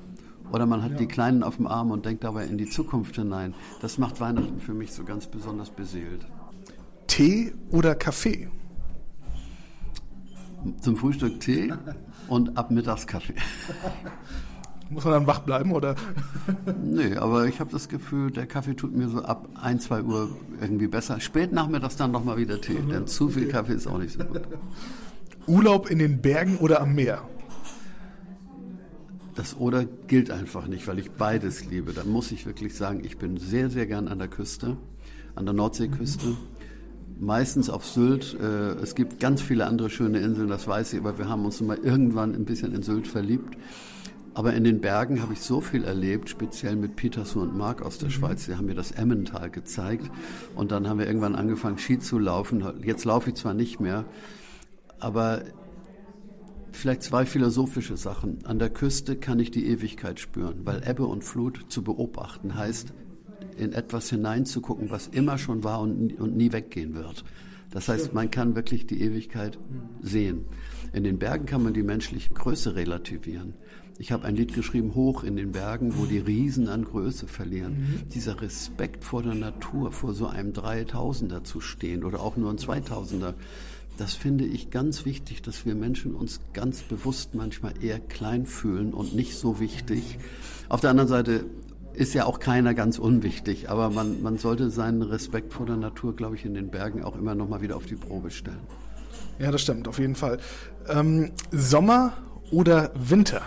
Oder 0.52 0.66
man 0.66 0.82
hat 0.82 1.00
die 1.00 1.06
Kleinen 1.06 1.44
auf 1.44 1.58
dem 1.58 1.68
Arm 1.68 1.92
und 1.92 2.08
denkt 2.08 2.24
dabei 2.24 2.46
in 2.46 2.58
die 2.58 2.72
Zukunft 2.72 3.18
hinein. 3.18 3.54
Das 3.82 4.00
macht 4.00 4.20
Weihnachten 4.20 4.60
für 4.60 4.74
mich 4.74 4.94
so 4.94 5.04
ganz 5.04 5.28
besonders 5.28 5.70
beseelt. 5.70 6.26
Tee 7.06 7.54
oder 7.70 7.94
Kaffee? 7.94 8.50
Zum 10.82 10.98
Frühstück 10.98 11.40
Tee 11.40 11.72
und 12.30 12.58
ab 12.58 12.72
mittags 12.72 13.08
Kaffee. 13.08 13.36
Muss 14.90 15.04
man 15.04 15.14
dann 15.14 15.28
wach 15.28 15.40
bleiben, 15.42 15.72
oder? 15.72 15.96
Nee, 16.82 17.16
aber 17.16 17.46
ich 17.46 17.60
habe 17.60 17.72
das 17.72 17.90
Gefühl, 17.90 18.32
der 18.32 18.48
Kaffee 18.48 18.74
tut 18.74 18.96
mir 18.96 19.08
so 19.08 19.22
ab 19.22 19.48
1, 19.62 19.84
2 19.84 20.02
Uhr 20.02 20.30
irgendwie 20.60 20.88
besser. 20.88 21.20
Spät 21.20 21.54
nachmittags 21.54 21.96
dann 21.96 22.12
nochmal 22.12 22.38
wieder 22.38 22.60
Tee, 22.60 22.80
denn 22.90 23.06
zu 23.06 23.30
viel 23.30 23.48
Kaffee 23.48 23.74
ist 23.74 23.86
auch 23.86 24.00
nicht 24.00 24.14
so 24.14 24.24
gut. 24.24 24.42
Urlaub 25.46 25.92
in 25.92 26.00
den 26.00 26.22
Bergen 26.22 26.58
oder 26.58 26.82
am 26.82 26.96
Meer? 26.96 27.22
Das 29.40 29.56
Oder 29.58 29.86
gilt 29.86 30.32
einfach 30.32 30.68
nicht, 30.68 30.86
weil 30.88 31.00
ich 31.00 31.12
beides 31.12 31.64
liebe. 31.64 31.94
Da 31.94 32.04
muss 32.04 32.30
ich 32.34 32.46
wirklich 32.46 32.76
sagen, 32.76 33.06
ich 33.06 33.18
bin 33.18 33.38
sehr, 33.38 33.70
sehr 33.70 33.86
gern 33.86 34.10
an 34.10 34.20
der 34.20 34.28
Küste, 34.28 34.76
an 35.34 35.46
der 35.46 35.54
Nordseeküste. 35.54 36.36
Meistens 37.20 37.70
auf 37.70 37.86
Sylt. 37.86 38.38
Äh, 38.40 38.82
es 38.82 38.96
gibt 38.96 39.20
ganz 39.20 39.42
viele 39.42 39.66
andere 39.66 39.90
schöne 39.90 40.20
Inseln, 40.20 40.48
das 40.48 40.68
weiß 40.68 40.94
ich, 40.94 41.00
aber 41.00 41.18
wir 41.18 41.28
haben 41.28 41.44
uns 41.44 41.60
mal 41.60 41.78
irgendwann 41.78 42.34
ein 42.34 42.46
bisschen 42.46 42.74
in 42.74 42.82
Sylt 42.82 43.08
verliebt. 43.08 43.58
Aber 44.34 44.54
in 44.54 44.64
den 44.64 44.80
Bergen 44.80 45.22
habe 45.22 45.34
ich 45.34 45.42
so 45.42 45.60
viel 45.60 45.84
erlebt, 45.84 46.30
speziell 46.30 46.78
mit 46.78 46.96
Peterson 46.96 47.42
und 47.42 47.58
Mark 47.58 47.82
aus 47.82 47.98
der 47.98 48.10
Schweiz. 48.10 48.46
Die 48.46 48.56
haben 48.56 48.68
mir 48.68 48.76
das 48.76 48.92
Emmental 48.92 49.50
gezeigt. 49.50 50.10
Und 50.56 50.72
dann 50.72 50.88
haben 50.88 50.98
wir 50.98 51.08
irgendwann 51.08 51.36
angefangen, 51.36 51.78
Ski 51.78 52.00
zu 52.00 52.20
laufen. 52.20 52.64
Jetzt 52.86 53.04
laufe 53.04 53.32
ich 53.32 53.36
zwar 53.36 53.54
nicht 53.54 53.82
mehr, 53.82 54.06
aber 55.00 55.42
vielleicht 56.72 57.04
zwei 57.04 57.26
philosophische 57.26 57.98
Sachen. 57.98 58.46
An 58.46 58.60
der 58.60 58.70
Küste 58.70 59.18
kann 59.18 59.40
ich 59.40 59.52
die 59.52 59.68
Ewigkeit 59.68 60.22
spüren, 60.22 60.62
weil 60.64 60.88
Ebbe 60.88 61.06
und 61.06 61.26
Flut 61.26 61.66
zu 61.68 61.84
beobachten 61.84 62.56
heißt, 62.56 62.94
in 63.60 63.74
etwas 63.74 64.10
hineinzugucken, 64.10 64.90
was 64.90 65.08
immer 65.08 65.38
schon 65.38 65.64
war 65.64 65.82
und, 65.82 66.20
und 66.20 66.36
nie 66.36 66.52
weggehen 66.52 66.96
wird. 66.96 67.24
Das 67.72 67.88
heißt, 67.88 68.14
man 68.14 68.32
kann 68.32 68.56
wirklich 68.56 68.88
die 68.88 69.02
Ewigkeit 69.02 69.60
sehen. 70.02 70.46
In 70.92 71.04
den 71.04 71.20
Bergen 71.20 71.46
kann 71.46 71.64
man 71.64 71.74
die 71.74 71.84
menschliche 71.84 72.34
Größe 72.34 72.76
relativieren. 72.76 73.54
Ich 74.00 74.12
habe 74.14 74.26
ein 74.26 74.36
Lied 74.36 74.54
geschrieben, 74.54 74.96
Hoch 74.96 75.24
in 75.24 75.36
den 75.36 75.52
Bergen, 75.52 75.98
wo 75.98 76.06
die 76.06 76.20
Riesen 76.20 76.70
an 76.70 76.86
Größe 76.86 77.28
verlieren. 77.28 77.74
Mhm. 77.74 78.10
Dieser 78.14 78.42
Respekt 78.42 79.04
vor 79.04 79.22
der 79.22 79.36
Natur, 79.36 79.92
vor 79.92 80.14
so 80.14 80.26
einem 80.26 80.54
Dreitausender 80.54 81.44
zu 81.44 81.60
stehen 81.60 82.04
oder 82.06 82.22
auch 82.22 82.38
nur 82.38 82.50
ein 82.50 82.58
Zweitausender, 82.58 83.36
das 83.98 84.14
finde 84.14 84.46
ich 84.46 84.70
ganz 84.70 85.04
wichtig, 85.04 85.42
dass 85.42 85.66
wir 85.66 85.76
Menschen 85.76 86.16
uns 86.16 86.40
ganz 86.54 86.82
bewusst 86.82 87.36
manchmal 87.36 87.74
eher 87.84 88.00
klein 88.00 88.46
fühlen 88.46 88.94
und 88.94 89.14
nicht 89.14 89.36
so 89.36 89.60
wichtig. 89.60 90.18
Auf 90.70 90.80
der 90.80 90.92
anderen 90.92 91.10
Seite 91.10 91.46
ist 92.00 92.14
ja 92.14 92.26
auch 92.26 92.40
keiner 92.40 92.74
ganz 92.74 92.98
unwichtig, 92.98 93.70
aber 93.70 93.90
man, 93.90 94.22
man 94.22 94.38
sollte 94.38 94.70
seinen 94.70 95.02
Respekt 95.02 95.52
vor 95.52 95.66
der 95.66 95.76
Natur, 95.76 96.16
glaube 96.16 96.36
ich, 96.36 96.46
in 96.46 96.54
den 96.54 96.72
Bergen 96.72 97.04
auch 97.04 97.18
immer 97.18 97.36
noch 97.36 97.50
mal 97.50 97.60
wieder 97.60 97.76
auf 97.76 97.86
die 97.86 97.96
Probe 97.96 98.32
stellen. 98.32 98.62
Ja, 99.38 99.52
das 99.52 99.62
stimmt, 99.62 99.86
auf 99.86 100.00
jeden 100.00 100.16
Fall. 100.16 100.40
Ähm, 100.88 101.32
Sommer 101.52 102.14
oder 102.52 102.92
Winter? 102.96 103.42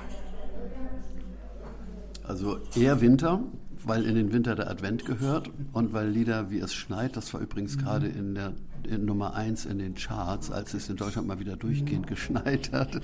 Also 2.24 2.58
eher 2.76 3.00
Winter, 3.00 3.40
weil 3.84 4.04
in 4.04 4.16
den 4.16 4.34
Winter 4.34 4.54
der 4.54 4.70
Advent 4.70 5.06
gehört 5.06 5.50
und 5.72 5.94
weil 5.94 6.08
Lieder 6.08 6.50
wie 6.50 6.58
es 6.58 6.74
schneit, 6.74 7.16
das 7.16 7.32
war 7.32 7.40
übrigens 7.40 7.78
gerade 7.78 8.06
in 8.06 8.34
der 8.34 8.52
in 8.84 9.04
Nummer 9.04 9.34
eins 9.34 9.64
in 9.64 9.78
den 9.78 9.94
Charts, 9.94 10.50
als 10.50 10.74
es 10.74 10.88
in 10.88 10.96
Deutschland 10.96 11.26
mal 11.26 11.38
wieder 11.38 11.56
durchgehend 11.56 12.06
geschneit 12.08 12.72
hat. 12.72 13.00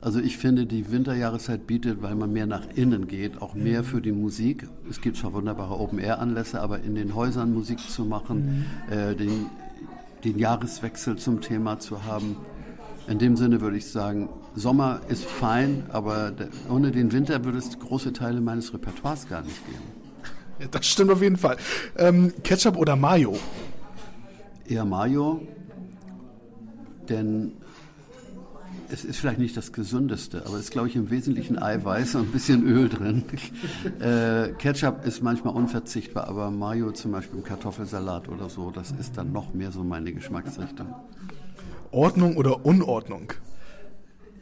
Also 0.00 0.20
ich 0.20 0.36
finde, 0.36 0.66
die 0.66 0.90
Winterjahreszeit 0.90 1.66
bietet, 1.66 2.02
weil 2.02 2.14
man 2.14 2.32
mehr 2.32 2.46
nach 2.46 2.66
innen 2.74 3.08
geht, 3.08 3.40
auch 3.40 3.54
mehr 3.54 3.82
für 3.82 4.00
die 4.00 4.12
Musik. 4.12 4.68
Es 4.90 5.00
gibt 5.00 5.16
zwar 5.16 5.32
wunderbare 5.32 5.78
Open-Air-Anlässe, 5.78 6.60
aber 6.60 6.80
in 6.80 6.94
den 6.94 7.14
Häusern 7.14 7.52
Musik 7.52 7.80
zu 7.80 8.04
machen, 8.04 8.66
äh, 8.90 9.14
den, 9.14 9.46
den 10.24 10.38
Jahreswechsel 10.38 11.16
zum 11.16 11.40
Thema 11.40 11.78
zu 11.78 12.04
haben, 12.04 12.36
in 13.08 13.18
dem 13.18 13.36
Sinne 13.36 13.60
würde 13.60 13.76
ich 13.76 13.86
sagen, 13.86 14.28
Sommer 14.54 15.00
ist 15.08 15.24
fein, 15.24 15.84
aber 15.90 16.32
ohne 16.68 16.90
den 16.90 17.12
Winter 17.12 17.44
würde 17.44 17.58
es 17.58 17.78
große 17.78 18.12
Teile 18.12 18.40
meines 18.40 18.72
Repertoires 18.72 19.28
gar 19.28 19.42
nicht 19.42 19.64
geben. 19.66 19.82
Ja, 20.58 20.68
das 20.70 20.86
stimmt 20.86 21.10
auf 21.10 21.20
jeden 21.20 21.36
Fall. 21.36 21.58
Ähm, 21.98 22.32
Ketchup 22.42 22.78
oder 22.78 22.96
Mayo? 22.96 23.36
Eher 24.66 24.86
Mayo, 24.86 25.42
denn 27.10 27.52
es 28.90 29.04
ist 29.04 29.18
vielleicht 29.18 29.38
nicht 29.38 29.56
das 29.56 29.72
Gesündeste, 29.72 30.42
aber 30.46 30.54
es 30.56 30.64
ist, 30.64 30.70
glaube 30.70 30.88
ich, 30.88 30.96
im 30.96 31.10
Wesentlichen 31.10 31.58
Eiweiß 31.58 32.14
und 32.16 32.28
ein 32.28 32.32
bisschen 32.32 32.66
Öl 32.66 32.88
drin. 32.88 33.24
äh, 34.00 34.52
Ketchup 34.58 35.04
ist 35.04 35.22
manchmal 35.22 35.54
unverzichtbar, 35.54 36.28
aber 36.28 36.50
Mayo 36.50 36.92
zum 36.92 37.12
Beispiel 37.12 37.38
im 37.38 37.44
Kartoffelsalat 37.44 38.28
oder 38.28 38.48
so, 38.48 38.70
das 38.70 38.92
ist 38.92 39.16
dann 39.16 39.32
noch 39.32 39.54
mehr 39.54 39.72
so 39.72 39.82
meine 39.82 40.12
Geschmacksrichtung. 40.12 40.94
Ordnung 41.90 42.36
oder 42.36 42.64
Unordnung? 42.64 43.32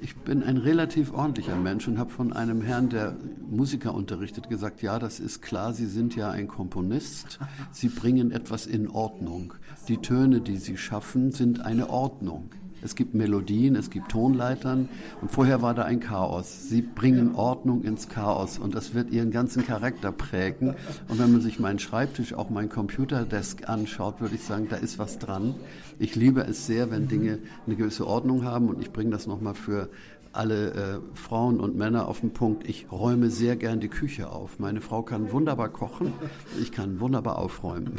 Ich 0.00 0.16
bin 0.16 0.42
ein 0.42 0.58
relativ 0.58 1.14
ordentlicher 1.14 1.56
Mensch 1.56 1.88
und 1.88 1.98
habe 1.98 2.10
von 2.10 2.32
einem 2.32 2.60
Herrn, 2.60 2.90
der 2.90 3.16
Musiker 3.48 3.94
unterrichtet, 3.94 4.50
gesagt, 4.50 4.82
ja, 4.82 4.98
das 4.98 5.18
ist 5.18 5.40
klar, 5.40 5.72
Sie 5.72 5.86
sind 5.86 6.14
ja 6.14 6.30
ein 6.30 6.46
Komponist, 6.46 7.38
Sie 7.72 7.88
bringen 7.88 8.30
etwas 8.30 8.66
in 8.66 8.90
Ordnung. 8.90 9.54
Die 9.88 9.96
Töne, 9.98 10.42
die 10.42 10.58
Sie 10.58 10.76
schaffen, 10.76 11.32
sind 11.32 11.64
eine 11.64 11.88
Ordnung. 11.88 12.50
Es 12.84 12.94
gibt 12.94 13.14
Melodien, 13.14 13.76
es 13.76 13.88
gibt 13.88 14.10
Tonleitern 14.10 14.90
und 15.22 15.30
vorher 15.30 15.62
war 15.62 15.74
da 15.74 15.84
ein 15.84 16.00
Chaos. 16.00 16.68
Sie 16.68 16.82
bringen 16.82 17.34
Ordnung 17.34 17.82
ins 17.82 18.08
Chaos 18.08 18.58
und 18.58 18.74
das 18.74 18.92
wird 18.92 19.10
ihren 19.10 19.30
ganzen 19.30 19.66
Charakter 19.66 20.12
prägen. 20.12 20.74
Und 21.08 21.18
wenn 21.18 21.32
man 21.32 21.40
sich 21.40 21.58
meinen 21.58 21.78
Schreibtisch, 21.78 22.34
auch 22.34 22.50
mein 22.50 22.68
Computerdesk 22.68 23.70
anschaut, 23.70 24.20
würde 24.20 24.34
ich 24.34 24.42
sagen, 24.42 24.66
da 24.68 24.76
ist 24.76 24.98
was 24.98 25.18
dran. 25.18 25.54
Ich 25.98 26.14
liebe 26.14 26.42
es 26.42 26.66
sehr, 26.66 26.90
wenn 26.90 27.08
Dinge 27.08 27.38
eine 27.66 27.74
gewisse 27.74 28.06
Ordnung 28.06 28.44
haben 28.44 28.68
und 28.68 28.82
ich 28.82 28.92
bringe 28.92 29.10
das 29.10 29.26
nochmal 29.26 29.54
für 29.54 29.88
alle 30.34 30.70
äh, 30.72 31.16
Frauen 31.16 31.60
und 31.60 31.76
Männer 31.76 32.06
auf 32.06 32.20
den 32.20 32.32
Punkt. 32.32 32.68
Ich 32.68 32.92
räume 32.92 33.30
sehr 33.30 33.56
gern 33.56 33.80
die 33.80 33.88
Küche 33.88 34.28
auf. 34.30 34.58
Meine 34.58 34.82
Frau 34.82 35.02
kann 35.02 35.32
wunderbar 35.32 35.70
kochen, 35.70 36.12
ich 36.60 36.70
kann 36.70 37.00
wunderbar 37.00 37.38
aufräumen. 37.38 37.94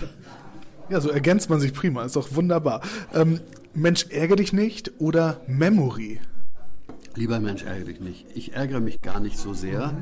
Ja, 0.89 1.01
so 1.01 1.09
ergänzt 1.09 1.49
man 1.49 1.59
sich 1.59 1.73
prima, 1.73 2.03
ist 2.03 2.15
doch 2.15 2.35
wunderbar. 2.35 2.81
Ähm, 3.13 3.39
Mensch, 3.77 4.05
ärgere 4.09 4.38
dich 4.38 4.53
nicht 4.53 4.93
oder 4.99 5.41
Memory? 5.47 6.21
Lieber 7.13 7.41
Mensch, 7.41 7.63
ärgere 7.63 7.88
dich 7.88 7.99
nicht. 7.99 8.25
Ich 8.33 8.53
ärgere 8.53 8.79
mich 8.79 9.01
gar 9.01 9.19
nicht 9.19 9.38
so 9.38 9.53
sehr. 9.53 9.93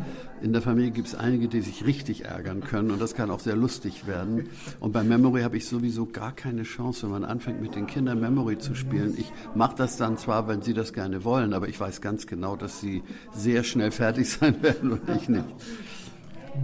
In 0.43 0.53
der 0.53 0.62
Familie 0.62 0.91
gibt 0.91 1.07
es 1.07 1.15
einige, 1.15 1.47
die 1.47 1.62
sich 1.62 1.83
richtig 1.83 2.25
ärgern 2.25 2.62
können 2.62 2.91
und 2.91 3.01
das 3.01 3.15
kann 3.15 3.31
auch 3.31 3.39
sehr 3.39 3.55
lustig 3.55 4.05
werden. 4.05 4.49
Und 4.79 4.91
bei 4.91 5.03
Memory 5.03 5.41
habe 5.41 5.57
ich 5.57 5.67
sowieso 5.67 6.05
gar 6.05 6.36
keine 6.36 6.63
Chance, 6.63 7.03
wenn 7.03 7.12
man 7.12 7.25
anfängt 7.25 7.62
mit 7.62 7.73
den 7.73 7.88
Kindern 7.88 8.19
Memory 8.19 8.59
zu 8.59 8.75
spielen. 8.75 9.15
Ich 9.17 9.31
mache 9.55 9.75
das 9.75 9.97
dann 9.97 10.19
zwar, 10.19 10.47
wenn 10.47 10.62
sie 10.62 10.75
das 10.75 10.93
gerne 10.93 11.23
wollen, 11.23 11.53
aber 11.53 11.67
ich 11.67 11.79
weiß 11.79 11.99
ganz 11.99 12.27
genau, 12.27 12.55
dass 12.55 12.79
sie 12.79 13.01
sehr 13.33 13.63
schnell 13.63 13.89
fertig 13.89 14.29
sein 14.33 14.62
werden 14.62 14.91
und 14.91 15.01
ich 15.17 15.29
nicht. 15.29 15.45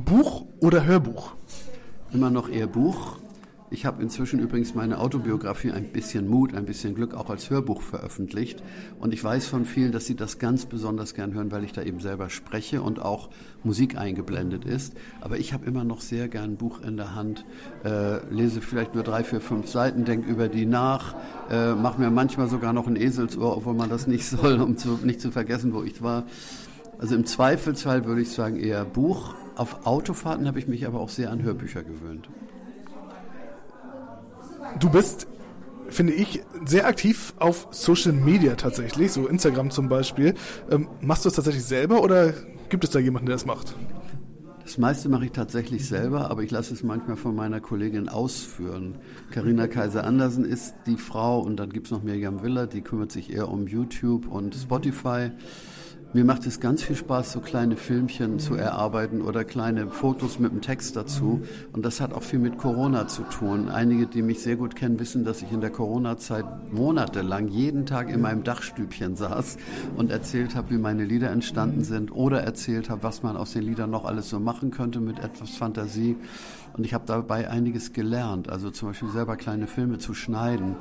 Buch 0.06 0.46
oder 0.60 0.86
Hörbuch? 0.86 1.34
Immer 2.14 2.30
noch 2.30 2.50
eher 2.50 2.68
Buch. 2.68 3.18
Ich 3.72 3.86
habe 3.86 4.02
inzwischen 4.02 4.40
übrigens 4.40 4.74
meine 4.74 5.00
Autobiografie 5.00 5.72
ein 5.72 5.92
bisschen 5.92 6.28
Mut, 6.28 6.56
ein 6.56 6.66
bisschen 6.66 6.96
Glück 6.96 7.14
auch 7.14 7.30
als 7.30 7.52
Hörbuch 7.52 7.84
veröffentlicht. 7.84 8.64
Und 9.00 9.14
ich 9.14 9.24
weiß 9.24 9.48
von 9.48 9.64
vielen, 9.64 9.92
dass 9.92 10.08
sie 10.08 10.16
das 10.16 10.40
ganz 10.40 10.66
besonders 10.66 11.14
gern 11.14 11.36
hören, 11.36 11.52
weil 11.52 11.64
ich 11.64 11.72
da 11.72 11.84
eben 11.84 12.00
selber 12.00 12.32
spreche 12.32 12.82
und 12.82 13.00
auch 13.00 13.30
Musik 13.64 13.96
eingeblendet 13.96 14.66
ist. 14.66 14.96
Aber 15.22 15.38
ich 15.38 15.54
habe 15.54 15.68
immer 15.68 15.84
noch 15.84 16.02
sehr 16.02 16.28
gern 16.28 16.52
ein 16.52 16.58
Buch 16.58 16.82
in 16.82 16.98
der 16.98 17.14
Hand, 17.14 17.46
äh, 17.84 18.26
lese 18.34 18.62
vielleicht 18.62 18.96
nur 18.96 19.04
drei, 19.04 19.24
vier, 19.24 19.40
fünf 19.40 19.68
Seiten, 19.68 20.04
denke 20.04 20.28
über 20.28 20.48
die 20.48 20.66
nach, 20.66 21.16
äh, 21.52 21.76
mache 21.76 22.02
mir 22.02 22.10
manchmal 22.10 22.50
sogar 22.50 22.74
noch 22.74 22.88
ein 22.88 22.96
Eselsohr, 22.96 23.56
obwohl 23.56 23.76
man 23.76 23.90
das 23.90 24.08
nicht 24.08 24.26
soll, 24.30 24.62
um 24.62 24.78
zu, 24.78 25.00
nicht 25.04 25.22
zu 25.22 25.30
vergessen, 25.30 25.74
wo 25.74 25.84
ich 25.84 26.02
war. 26.02 26.26
Also 26.98 27.14
im 27.14 27.26
Zweifelsfall 27.26 28.06
würde 28.06 28.22
ich 28.22 28.32
sagen 28.32 28.58
eher 28.58 28.84
Buch. 28.84 29.36
Auf 29.56 29.86
Autofahrten 29.86 30.48
habe 30.48 30.58
ich 30.58 30.68
mich 30.68 30.88
aber 30.88 31.00
auch 31.00 31.10
sehr 31.10 31.32
an 31.32 31.44
Hörbücher 31.44 31.84
gewöhnt. 31.84 32.30
Du 34.78 34.90
bist, 34.90 35.28
finde 35.88 36.14
ich, 36.14 36.42
sehr 36.66 36.86
aktiv 36.86 37.34
auf 37.40 37.68
Social 37.72 38.14
Media 38.14 38.56
tatsächlich, 38.56 39.12
so 39.12 39.28
Instagram 39.28 39.72
zum 39.72 39.90
Beispiel. 39.90 40.36
Ähm, 40.70 40.88
machst 41.02 41.26
du 41.26 41.30
es 41.30 41.36
tatsächlich 41.36 41.66
selber 41.66 42.04
oder 42.04 42.34
gibt 42.70 42.84
es 42.84 42.92
da 42.92 43.00
jemanden, 43.00 43.26
der 43.26 43.36
das 43.36 43.46
macht? 43.46 43.76
Das 44.64 44.78
meiste 44.78 45.10
mache 45.10 45.26
ich 45.26 45.32
tatsächlich 45.32 45.88
selber, 45.88 46.30
aber 46.30 46.44
ich 46.44 46.52
lasse 46.52 46.76
es 46.76 46.84
manchmal 46.84 47.18
von 47.18 47.36
meiner 47.36 47.60
Kollegin 47.60 48.08
ausführen. 48.08 49.00
Karina 49.32 49.66
Kaiser-Andersen 49.66 50.46
ist 50.46 50.76
die 50.86 50.98
Frau 50.98 51.40
und 51.40 51.58
dann 51.58 51.72
gibt 51.72 51.88
es 51.88 51.92
noch 51.92 52.04
Miriam 52.04 52.44
Willer, 52.44 52.68
die 52.68 52.82
kümmert 52.82 53.12
sich 53.12 53.34
eher 53.34 53.50
um 53.50 53.66
YouTube 53.66 54.28
und 54.28 54.54
Spotify. 54.54 55.32
Mir 56.12 56.26
macht 56.26 56.48
es 56.48 56.60
ganz 56.60 56.82
viel 56.82 56.96
Spaß, 56.96 57.34
so 57.34 57.40
kleine 57.40 57.78
Filmchen 57.78 58.40
zu 58.40 58.56
erarbeiten 58.56 59.22
oder 59.22 59.44
kleine 59.44 59.90
Fotos 59.90 60.40
mit 60.40 60.52
dem 60.52 60.60
Text 60.60 60.96
dazu. 60.96 61.44
Und 61.72 61.86
das 61.86 62.02
hat 62.02 62.14
auch 62.14 62.24
viel 62.24 62.40
mit 62.40 62.58
Corona 62.58 63.08
zu 63.08 63.22
tun. 63.22 63.70
Einige, 63.70 64.08
die 64.08 64.24
mich 64.24 64.42
sehr 64.42 64.56
gut 64.56 64.76
kennen, 64.76 65.00
wissen, 65.00 65.24
dass 65.24 65.44
ich 65.44 65.52
in 65.52 65.62
der 65.62 65.70
Corona-Zeit 65.70 66.74
monatelang 66.74 67.48
jeden 67.50 67.86
Tag 67.86 68.10
in 68.10 68.22
meinem 68.22 68.44
Dachstübchen 68.44 69.18
saß 69.18 69.58
und 69.98 70.10
erzählt 70.10 70.56
habe, 70.56 70.72
wie 70.72 70.80
meine 70.80 71.06
Lieder 71.06 71.30
entstanden 71.30 71.84
sind 71.84 72.12
oder 72.12 72.42
erzählt 72.42 72.90
habe, 72.90 73.04
was 73.04 73.22
man 73.22 73.38
aus 73.38 73.54
den 73.54 73.62
Liedern 73.62 73.92
noch 73.92 74.06
alles 74.06 74.30
so 74.30 74.40
machen 74.40 74.72
könnte 74.72 75.02
mit 75.02 75.20
etwas 75.20 75.52
Fantasie. 75.52 76.18
Und 76.76 76.86
ich 76.86 76.96
habe 76.96 77.04
dabei 77.06 77.52
einiges 77.52 77.94
gelernt, 77.94 78.50
also 78.50 78.72
zum 78.72 78.90
Beispiel 78.90 79.10
selber 79.10 79.36
kleine 79.36 79.68
Filme 79.68 80.00
zu 80.00 80.16
schneiden 80.16 80.76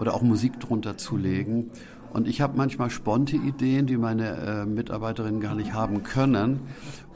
oder 0.00 0.14
auch 0.14 0.22
Musik 0.22 0.58
drunter 0.58 0.96
zu 0.96 1.16
legen. 1.16 1.70
Und 2.12 2.28
ich 2.28 2.42
habe 2.42 2.58
manchmal 2.58 2.90
sponte 2.90 3.36
Ideen, 3.36 3.86
die 3.86 3.96
meine 3.96 4.36
äh, 4.36 4.66
Mitarbeiterinnen 4.66 5.40
gar 5.40 5.54
nicht 5.54 5.72
haben 5.72 6.02
können. 6.02 6.60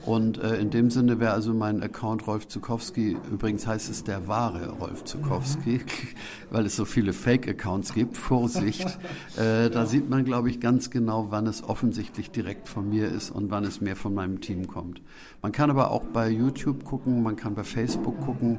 Und 0.06 0.38
äh, 0.38 0.56
in 0.56 0.70
dem 0.70 0.88
Sinne 0.88 1.20
wäre 1.20 1.32
also 1.32 1.52
mein 1.52 1.82
Account 1.82 2.26
Rolf 2.28 2.46
Zukowski, 2.48 3.16
übrigens 3.30 3.66
heißt 3.66 3.90
es 3.90 4.04
der 4.04 4.28
wahre 4.28 4.70
Rolf 4.70 5.04
Zukowski, 5.04 5.80
weil 6.50 6.64
es 6.64 6.76
so 6.76 6.84
viele 6.84 7.12
Fake-Accounts 7.12 7.92
gibt, 7.92 8.16
Vorsicht. 8.16 8.86
Äh, 9.36 9.68
da 9.68 9.84
sieht 9.84 10.08
man, 10.08 10.24
glaube 10.24 10.48
ich, 10.48 10.60
ganz 10.60 10.88
genau, 10.88 11.26
wann 11.28 11.46
es 11.46 11.62
offensichtlich 11.62 12.30
direkt 12.30 12.68
von 12.68 12.88
mir 12.88 13.08
ist 13.08 13.30
und 13.30 13.50
wann 13.50 13.64
es 13.64 13.82
mehr 13.82 13.96
von 13.96 14.14
meinem 14.14 14.40
Team 14.40 14.66
kommt. 14.66 15.02
Man 15.42 15.52
kann 15.52 15.68
aber 15.68 15.90
auch 15.90 16.04
bei 16.04 16.30
YouTube 16.30 16.84
gucken, 16.84 17.22
man 17.22 17.36
kann 17.36 17.54
bei 17.54 17.64
Facebook 17.64 18.18
gucken. 18.22 18.58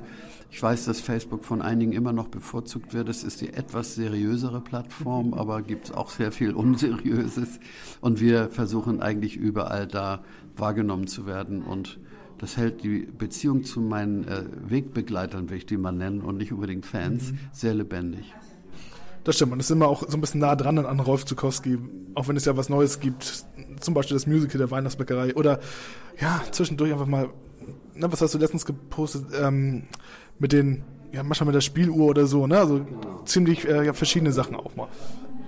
Ich 0.49 0.63
weiß, 0.63 0.85
dass 0.85 1.01
Facebook 1.01 1.43
von 1.43 1.61
einigen 1.61 1.91
immer 1.91 2.13
noch 2.13 2.29
bevorzugt 2.29 2.93
wird. 2.93 3.09
Es 3.09 3.23
ist 3.23 3.41
die 3.41 3.53
etwas 3.53 3.95
seriösere 3.95 4.61
Plattform, 4.61 5.33
aber 5.33 5.61
gibt 5.61 5.85
es 5.85 5.91
auch 5.91 6.09
sehr 6.09 6.31
viel 6.31 6.53
Unseriöses. 6.53 7.59
Und 8.01 8.21
wir 8.21 8.49
versuchen 8.49 9.01
eigentlich 9.01 9.35
überall 9.35 9.87
da 9.87 10.23
wahrgenommen 10.55 11.07
zu 11.07 11.25
werden. 11.25 11.63
Und 11.63 11.99
das 12.37 12.57
hält 12.57 12.83
die 12.83 12.99
Beziehung 12.99 13.63
zu 13.63 13.81
meinen 13.81 14.27
äh, 14.27 14.43
Wegbegleitern, 14.67 15.49
will 15.49 15.57
ich 15.57 15.65
die 15.65 15.77
mal 15.77 15.91
nennen, 15.91 16.21
und 16.21 16.37
nicht 16.37 16.53
unbedingt 16.53 16.85
Fans, 16.85 17.31
mhm. 17.31 17.39
sehr 17.51 17.73
lebendig. 17.73 18.33
Das 19.23 19.35
stimmt, 19.35 19.49
man 19.49 19.59
ist 19.59 19.69
immer 19.71 19.89
auch 19.89 20.07
so 20.07 20.15
ein 20.15 20.21
bisschen 20.21 20.39
nah 20.39 20.55
dran 20.55 20.77
an 20.77 20.99
Rolf 21.01 21.25
Zukowski, 21.25 21.77
auch 22.13 22.29
wenn 22.29 22.37
es 22.37 22.45
ja 22.45 22.55
was 22.55 22.69
Neues 22.69 23.01
gibt, 23.01 23.45
zum 23.81 23.93
Beispiel 23.93 24.15
das 24.15 24.25
Musical 24.25 24.57
der 24.57 24.71
Weihnachtsbäckerei 24.71 25.35
oder 25.35 25.59
ja, 26.17 26.41
zwischendurch 26.51 26.93
einfach 26.93 27.07
mal, 27.07 27.29
na, 27.93 28.09
was 28.09 28.21
hast 28.21 28.35
du 28.35 28.37
letztens 28.37 28.65
gepostet, 28.65 29.25
ähm, 29.37 29.83
mit 30.39 30.51
den, 30.51 30.83
ja, 31.11 31.23
manchmal 31.23 31.47
mit 31.47 31.55
der 31.55 31.61
Spieluhr 31.61 32.07
oder 32.07 32.27
so, 32.27 32.47
ne, 32.47 32.57
also 32.57 32.85
ziemlich 33.25 33.67
äh, 33.67 33.85
ja, 33.85 33.93
verschiedene 33.93 34.31
Sachen 34.31 34.55
auch 34.55 34.75
mal. 34.75 34.87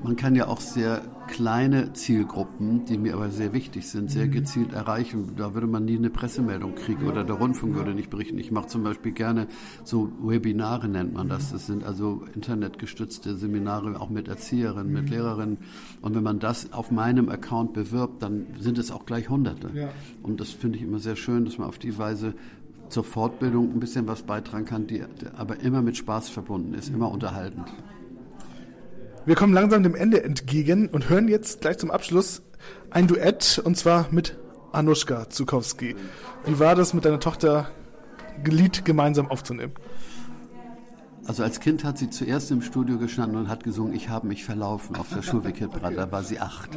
Man 0.02 0.16
kann 0.16 0.34
ja 0.34 0.48
auch 0.48 0.62
sehr 0.62 1.02
kleine 1.28 1.92
Zielgruppen, 1.92 2.86
die 2.86 2.98
mir 2.98 3.16
aber 3.16 3.30
sehr 3.30 3.52
wichtig 3.52 3.88
sind, 3.90 4.10
sehr 4.10 4.28
mhm. 4.28 4.32
gezielt 4.32 4.74
erreichen. 4.74 5.34
Da 5.36 5.54
würde 5.54 5.68
man 5.68 5.84
nie 5.84 5.98
eine 5.98 6.10
Pressemeldung 6.10 6.76
kriegen 6.76 7.06
oder 7.06 7.26
der 7.26 7.36
Rundfunk 7.36 7.76
würde 7.76 7.94
nicht 7.94 8.10
berichten. 8.10 8.38
Ich 8.38 8.50
mache 8.50 8.68
zum 8.68 8.84
Beispiel 8.84 9.12
gerne 9.12 9.48
so 9.84 10.10
Webinare, 10.22 10.88
nennt 10.88 11.14
man 11.14 11.28
das. 11.28 11.52
Das 11.52 11.68
sind 11.68 11.84
also 11.84 12.24
internetgestützte 12.34 13.36
Seminare, 13.36 14.00
auch 14.00 14.10
mit 14.10 14.30
Erzieherinnen, 14.30 14.92
mit 14.92 15.06
mhm. 15.06 15.10
Lehrerinnen. 15.10 15.58
Und 16.02 16.16
wenn 16.16 16.24
man 16.24 16.40
das 16.40 16.72
auf 16.72 16.92
meinem 16.92 17.28
Account 17.28 17.74
bewirbt, 17.74 18.24
dann 18.24 18.48
sind 18.58 18.78
es 18.78 18.92
auch 18.92 19.06
gleich 19.06 19.30
Hunderte. 19.30 19.70
Und 20.24 20.40
das 20.40 20.52
finde 20.52 20.78
ich 20.78 20.84
immer 20.84 21.00
sehr 21.00 21.18
schön, 21.18 21.44
dass 21.44 21.58
man 21.58 21.68
auf 21.68 21.78
die 21.78 21.98
Weise 21.98 22.36
zur 22.90 23.04
Fortbildung 23.04 23.72
ein 23.74 23.80
bisschen 23.80 24.08
was 24.08 24.24
beitragen 24.24 24.66
kann, 24.66 24.88
die 24.88 25.04
aber 25.36 25.60
immer 25.62 25.82
mit 25.82 25.98
Spaß 25.98 26.30
verbunden 26.30 26.74
ist, 26.74 26.90
immer 26.90 27.12
unterhaltend. 27.12 27.68
Wir 29.26 29.36
kommen 29.36 29.54
langsam 29.54 29.84
dem 29.84 29.96
Ende 29.96 30.24
entgegen 30.24 30.88
und 30.90 31.10
hören 31.10 31.28
jetzt 31.28 31.62
gleich 31.62 31.78
zum 31.78 31.92
Abschluss 31.92 32.42
ein 32.90 33.08
Duett 33.08 33.62
und 33.64 33.78
zwar 33.78 34.08
mit 34.12 34.38
Anushka 34.72 35.30
Zukowski. 35.30 35.96
Wie 36.46 36.60
war 36.60 36.76
das 36.76 36.94
mit 36.94 37.06
deiner 37.06 37.20
Tochter 37.20 37.70
Lied 38.44 38.86
gemeinsam 38.86 39.30
aufzunehmen? 39.30 39.74
Also 41.30 41.44
als 41.44 41.60
Kind 41.60 41.84
hat 41.84 42.00
sie 42.00 42.10
zuerst 42.10 42.50
im 42.50 42.64
Studio 42.64 42.98
gestanden 42.98 43.38
und 43.40 43.50
hat 43.50 43.64
gesungen, 43.64 43.94
ich 43.94 44.10
habe 44.10 44.26
mich 44.26 44.44
verlaufen 44.44 44.96
auf 44.96 45.10
der 45.14 45.22
Schulweg-Hitparade, 45.22 45.96
da 45.96 46.12
war 46.12 46.24
sie 46.24 46.40
acht. 46.40 46.72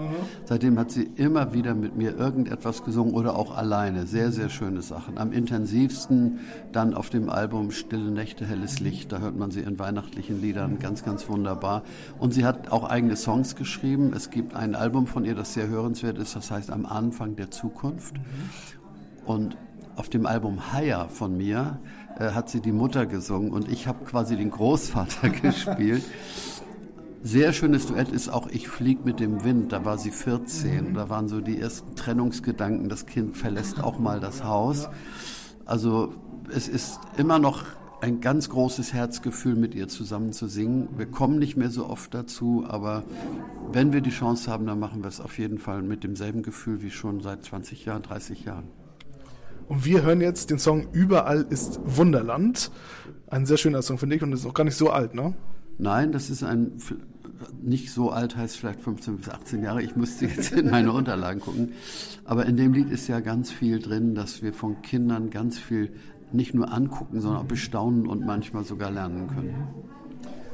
Seitdem 0.45 0.79
hat 0.79 0.91
sie 0.91 1.05
immer 1.05 1.55
wieder 1.55 1.75
mit 1.75 1.97
mir 1.97 2.19
irgendetwas 2.19 2.85
gesungen 2.85 3.15
oder 3.15 3.35
auch 3.35 3.57
alleine. 3.57 4.07
Sehr, 4.07 4.31
sehr 4.31 4.51
schöne 4.51 4.83
Sachen. 4.83 5.17
Am 5.17 5.33
intensivsten 5.33 6.41
dann 6.71 6.93
auf 6.93 7.09
dem 7.09 7.31
Album 7.31 7.71
Stille 7.71 8.11
Nächte, 8.11 8.45
helles 8.45 8.79
Licht. 8.79 9.11
Da 9.11 9.21
hört 9.21 9.39
man 9.39 9.51
sie 9.51 9.61
in 9.61 9.79
weihnachtlichen 9.79 10.43
Liedern 10.43 10.79
ganz, 10.79 11.03
ganz 11.03 11.31
wunderbar. 11.31 11.83
Und 12.19 12.35
sie 12.35 12.45
hat 12.45 12.71
auch 12.71 12.85
eigene 12.85 13.17
Songs 13.17 13.57
geschrieben. 13.57 14.13
Es 14.15 14.29
gibt 14.29 14.55
ein 14.55 14.75
Album 14.75 15.07
von 15.07 15.25
ihr, 15.25 15.35
das 15.35 15.55
sehr 15.55 15.69
hörenswert 15.69 16.19
ist, 16.19 16.37
das 16.37 16.51
heißt 16.51 16.71
Am 16.71 16.85
Anfang 16.85 17.37
der 17.37 17.51
Zukunft. 17.51 18.17
Und 19.25 19.57
auf 19.97 20.09
dem 20.09 20.27
Album 20.27 20.73
Haya 20.73 21.09
von 21.09 21.37
mir 21.37 21.79
hat 22.21 22.49
sie 22.51 22.61
die 22.61 22.73
Mutter 22.73 23.07
gesungen 23.07 23.53
und 23.53 23.69
ich 23.69 23.87
habe 23.87 24.05
quasi 24.05 24.37
den 24.37 24.51
Großvater 24.51 25.29
gespielt. 25.43 26.05
Sehr 27.25 27.53
schönes 27.53 27.87
Duett 27.87 28.11
ist 28.11 28.29
auch 28.29 28.49
Ich 28.49 28.69
flieg 28.69 29.05
mit 29.05 29.21
dem 29.21 29.45
Wind. 29.45 29.73
Da 29.73 29.85
war 29.85 29.97
sie 29.97 30.11
14. 30.11 30.91
Mhm. 30.91 30.95
Da 30.95 31.09
waren 31.09 31.29
so 31.29 31.41
die 31.41 31.61
ersten 31.61 31.95
Trennungsgedanken. 31.95 32.89
Das 32.89 33.07
Kind 33.07 33.37
verlässt 33.37 33.83
auch 33.83 34.01
mal 34.01 34.19
das 34.19 34.43
Haus. 34.43 34.89
Also 35.65 36.13
es 36.53 36.67
ist 36.67 36.99
immer 37.17 37.39
noch 37.39 37.65
ein 38.01 38.21
ganz 38.21 38.49
großes 38.49 38.93
Herzgefühl, 38.93 39.55
mit 39.55 39.77
ihr 39.77 39.87
zusammen 39.87 40.33
zu 40.33 40.49
singen. 40.49 40.89
Wir 40.97 41.07
kommen 41.07 41.39
nicht 41.39 41.57
mehr 41.57 41.71
so 41.71 41.89
oft 41.89 42.13
dazu, 42.13 42.65
aber 42.67 43.05
wenn 43.71 43.93
wir 43.93 44.01
die 44.01 44.11
Chance 44.11 44.51
haben, 44.51 44.67
dann 44.67 44.81
machen 44.81 45.05
wir 45.05 45.09
es 45.09 45.21
auf 45.21 45.39
jeden 45.39 45.59
Fall 45.59 45.83
mit 45.83 46.03
demselben 46.03 46.43
Gefühl 46.43 46.83
wie 46.83 46.91
schon 46.91 47.21
seit 47.21 47.45
20 47.45 47.85
Jahren, 47.85 48.03
30 48.03 48.45
Jahren. 48.45 48.82
Und 49.69 49.85
wir 49.85 50.03
hören 50.03 50.21
jetzt 50.21 50.51
den 50.51 50.59
Song 50.59 50.89
Überall 50.93 51.47
ist 51.49 51.81
Wunderland. 51.85 52.71
Ein 53.29 53.47
sehr 53.47 53.57
schöner 53.57 53.83
Song, 53.83 53.99
finde 53.99 54.17
ich, 54.17 54.23
und 54.23 54.33
ist 54.33 54.47
auch 54.47 54.55
gar 54.55 54.65
nicht 54.65 54.77
so 54.77 54.91
alt, 54.91 55.15
ne? 55.15 55.35
Nein, 55.79 56.13
das 56.13 56.29
ist 56.29 56.43
ein, 56.43 56.73
nicht 57.63 57.91
so 57.91 58.11
alt, 58.11 58.37
heißt 58.37 58.57
vielleicht 58.57 58.81
15 58.81 59.17
bis 59.17 59.29
18 59.29 59.63
Jahre. 59.63 59.83
Ich 59.83 59.97
müsste 59.97 60.27
jetzt 60.27 60.53
in 60.53 60.71
meine 60.71 60.93
Unterlagen 60.93 61.41
gucken. 61.41 61.73
Aber 62.25 62.47
in 62.47 62.57
dem 62.57 62.73
Lied 62.73 62.91
ist 62.91 63.09
ja 63.09 63.21
ganz 63.21 63.51
viel 63.51 63.79
drin, 63.79 64.15
dass 64.15 64.43
wir 64.43 64.53
von 64.53 64.83
Kindern 64.83 65.31
ganz 65.31 65.59
viel 65.59 65.93
nicht 66.33 66.55
nur 66.55 66.73
angucken, 66.73 67.21
sondern 67.21 67.43
auch 67.43 67.49
bestaunen 67.49 68.07
und 68.07 68.25
manchmal 68.25 68.65
sogar 68.65 68.91
lernen 68.91 69.29
können. 69.29 69.55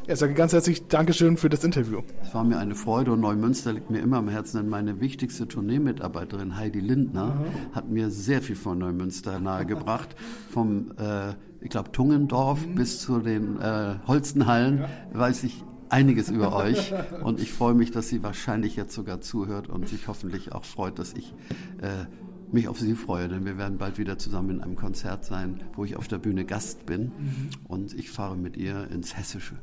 Ja, 0.09 0.14
ich 0.14 0.21
sage 0.21 0.33
ganz 0.33 0.55
herzlich 0.55 0.88
Dankeschön 0.88 1.37
für 1.37 1.51
das 1.51 1.64
Interview. 1.64 2.01
Es 2.23 2.33
war 2.33 2.42
mir 2.42 2.57
eine 2.57 2.75
Freude 2.75 3.12
und 3.12 3.21
Neumünster 3.21 3.75
liegt 3.75 3.90
mir 3.90 3.99
immer 3.99 4.16
am 4.16 4.31
Herzen, 4.31 4.57
denn 4.57 4.71
meine 4.71 5.03
wichtigste 5.03 5.47
Tourneemitarbeiterin 5.47 6.57
Heidi 6.57 6.81
Lindner 6.81 7.35
mhm. 7.35 7.75
hat 7.75 7.90
mir 7.90 8.09
sehr 8.09 8.40
viel 8.40 8.57
von 8.57 8.79
Neumünster 8.79 9.38
nahegebracht. 9.38 10.16
Vom, 10.51 10.92
äh, 10.99 11.35
ich 11.61 11.68
glaube, 11.68 11.92
Tungendorf 11.92 12.66
mhm. 12.66 12.75
bis 12.75 13.03
zu 13.03 13.18
den 13.18 13.61
äh, 13.61 13.97
Holstenhallen 14.07 14.79
ja. 14.79 14.88
weiß 15.12 15.44
ich 15.44 15.62
einiges 15.90 16.31
über 16.31 16.57
euch 16.57 16.94
und 17.23 17.38
ich 17.38 17.53
freue 17.53 17.75
mich, 17.75 17.90
dass 17.90 18.09
sie 18.09 18.23
wahrscheinlich 18.23 18.77
jetzt 18.77 18.94
sogar 18.94 19.21
zuhört 19.21 19.68
und 19.68 19.90
sich 19.90 20.09
hoffentlich 20.09 20.53
auch 20.53 20.64
freut, 20.64 20.99
dass 20.99 21.12
ich 21.12 21.35
äh, 21.83 22.07
mich 22.51 22.66
auf 22.66 22.81
Sie 22.81 22.94
freue, 22.94 23.29
denn 23.29 23.44
wir 23.44 23.59
werden 23.59 23.77
bald 23.77 23.99
wieder 23.99 24.16
zusammen 24.16 24.49
in 24.49 24.61
einem 24.62 24.75
Konzert 24.75 25.27
sein, 25.27 25.61
wo 25.75 25.85
ich 25.85 25.97
auf 25.97 26.09
der 26.09 26.16
Bühne 26.16 26.47
Gast 26.47 26.87
bin 26.87 27.03
mhm. 27.03 27.51
und 27.64 27.92
ich 27.92 28.11
fahre 28.11 28.38
mit 28.38 28.57
ihr 28.57 28.90
ins 28.90 29.14
Hessische. 29.14 29.57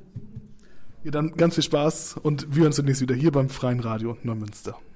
Ja, 1.06 1.12
dann 1.12 1.36
ganz 1.38 1.54
viel 1.54 1.64
Spaß 1.64 2.16
und 2.24 2.48
wir 2.50 2.62
hören 2.62 2.68
uns 2.68 2.78
zunächst 2.78 3.00
wieder 3.00 3.14
hier 3.14 3.32
beim 3.32 3.48
Freien 3.48 3.80
Radio 3.80 4.18
Neumünster. 4.24 4.76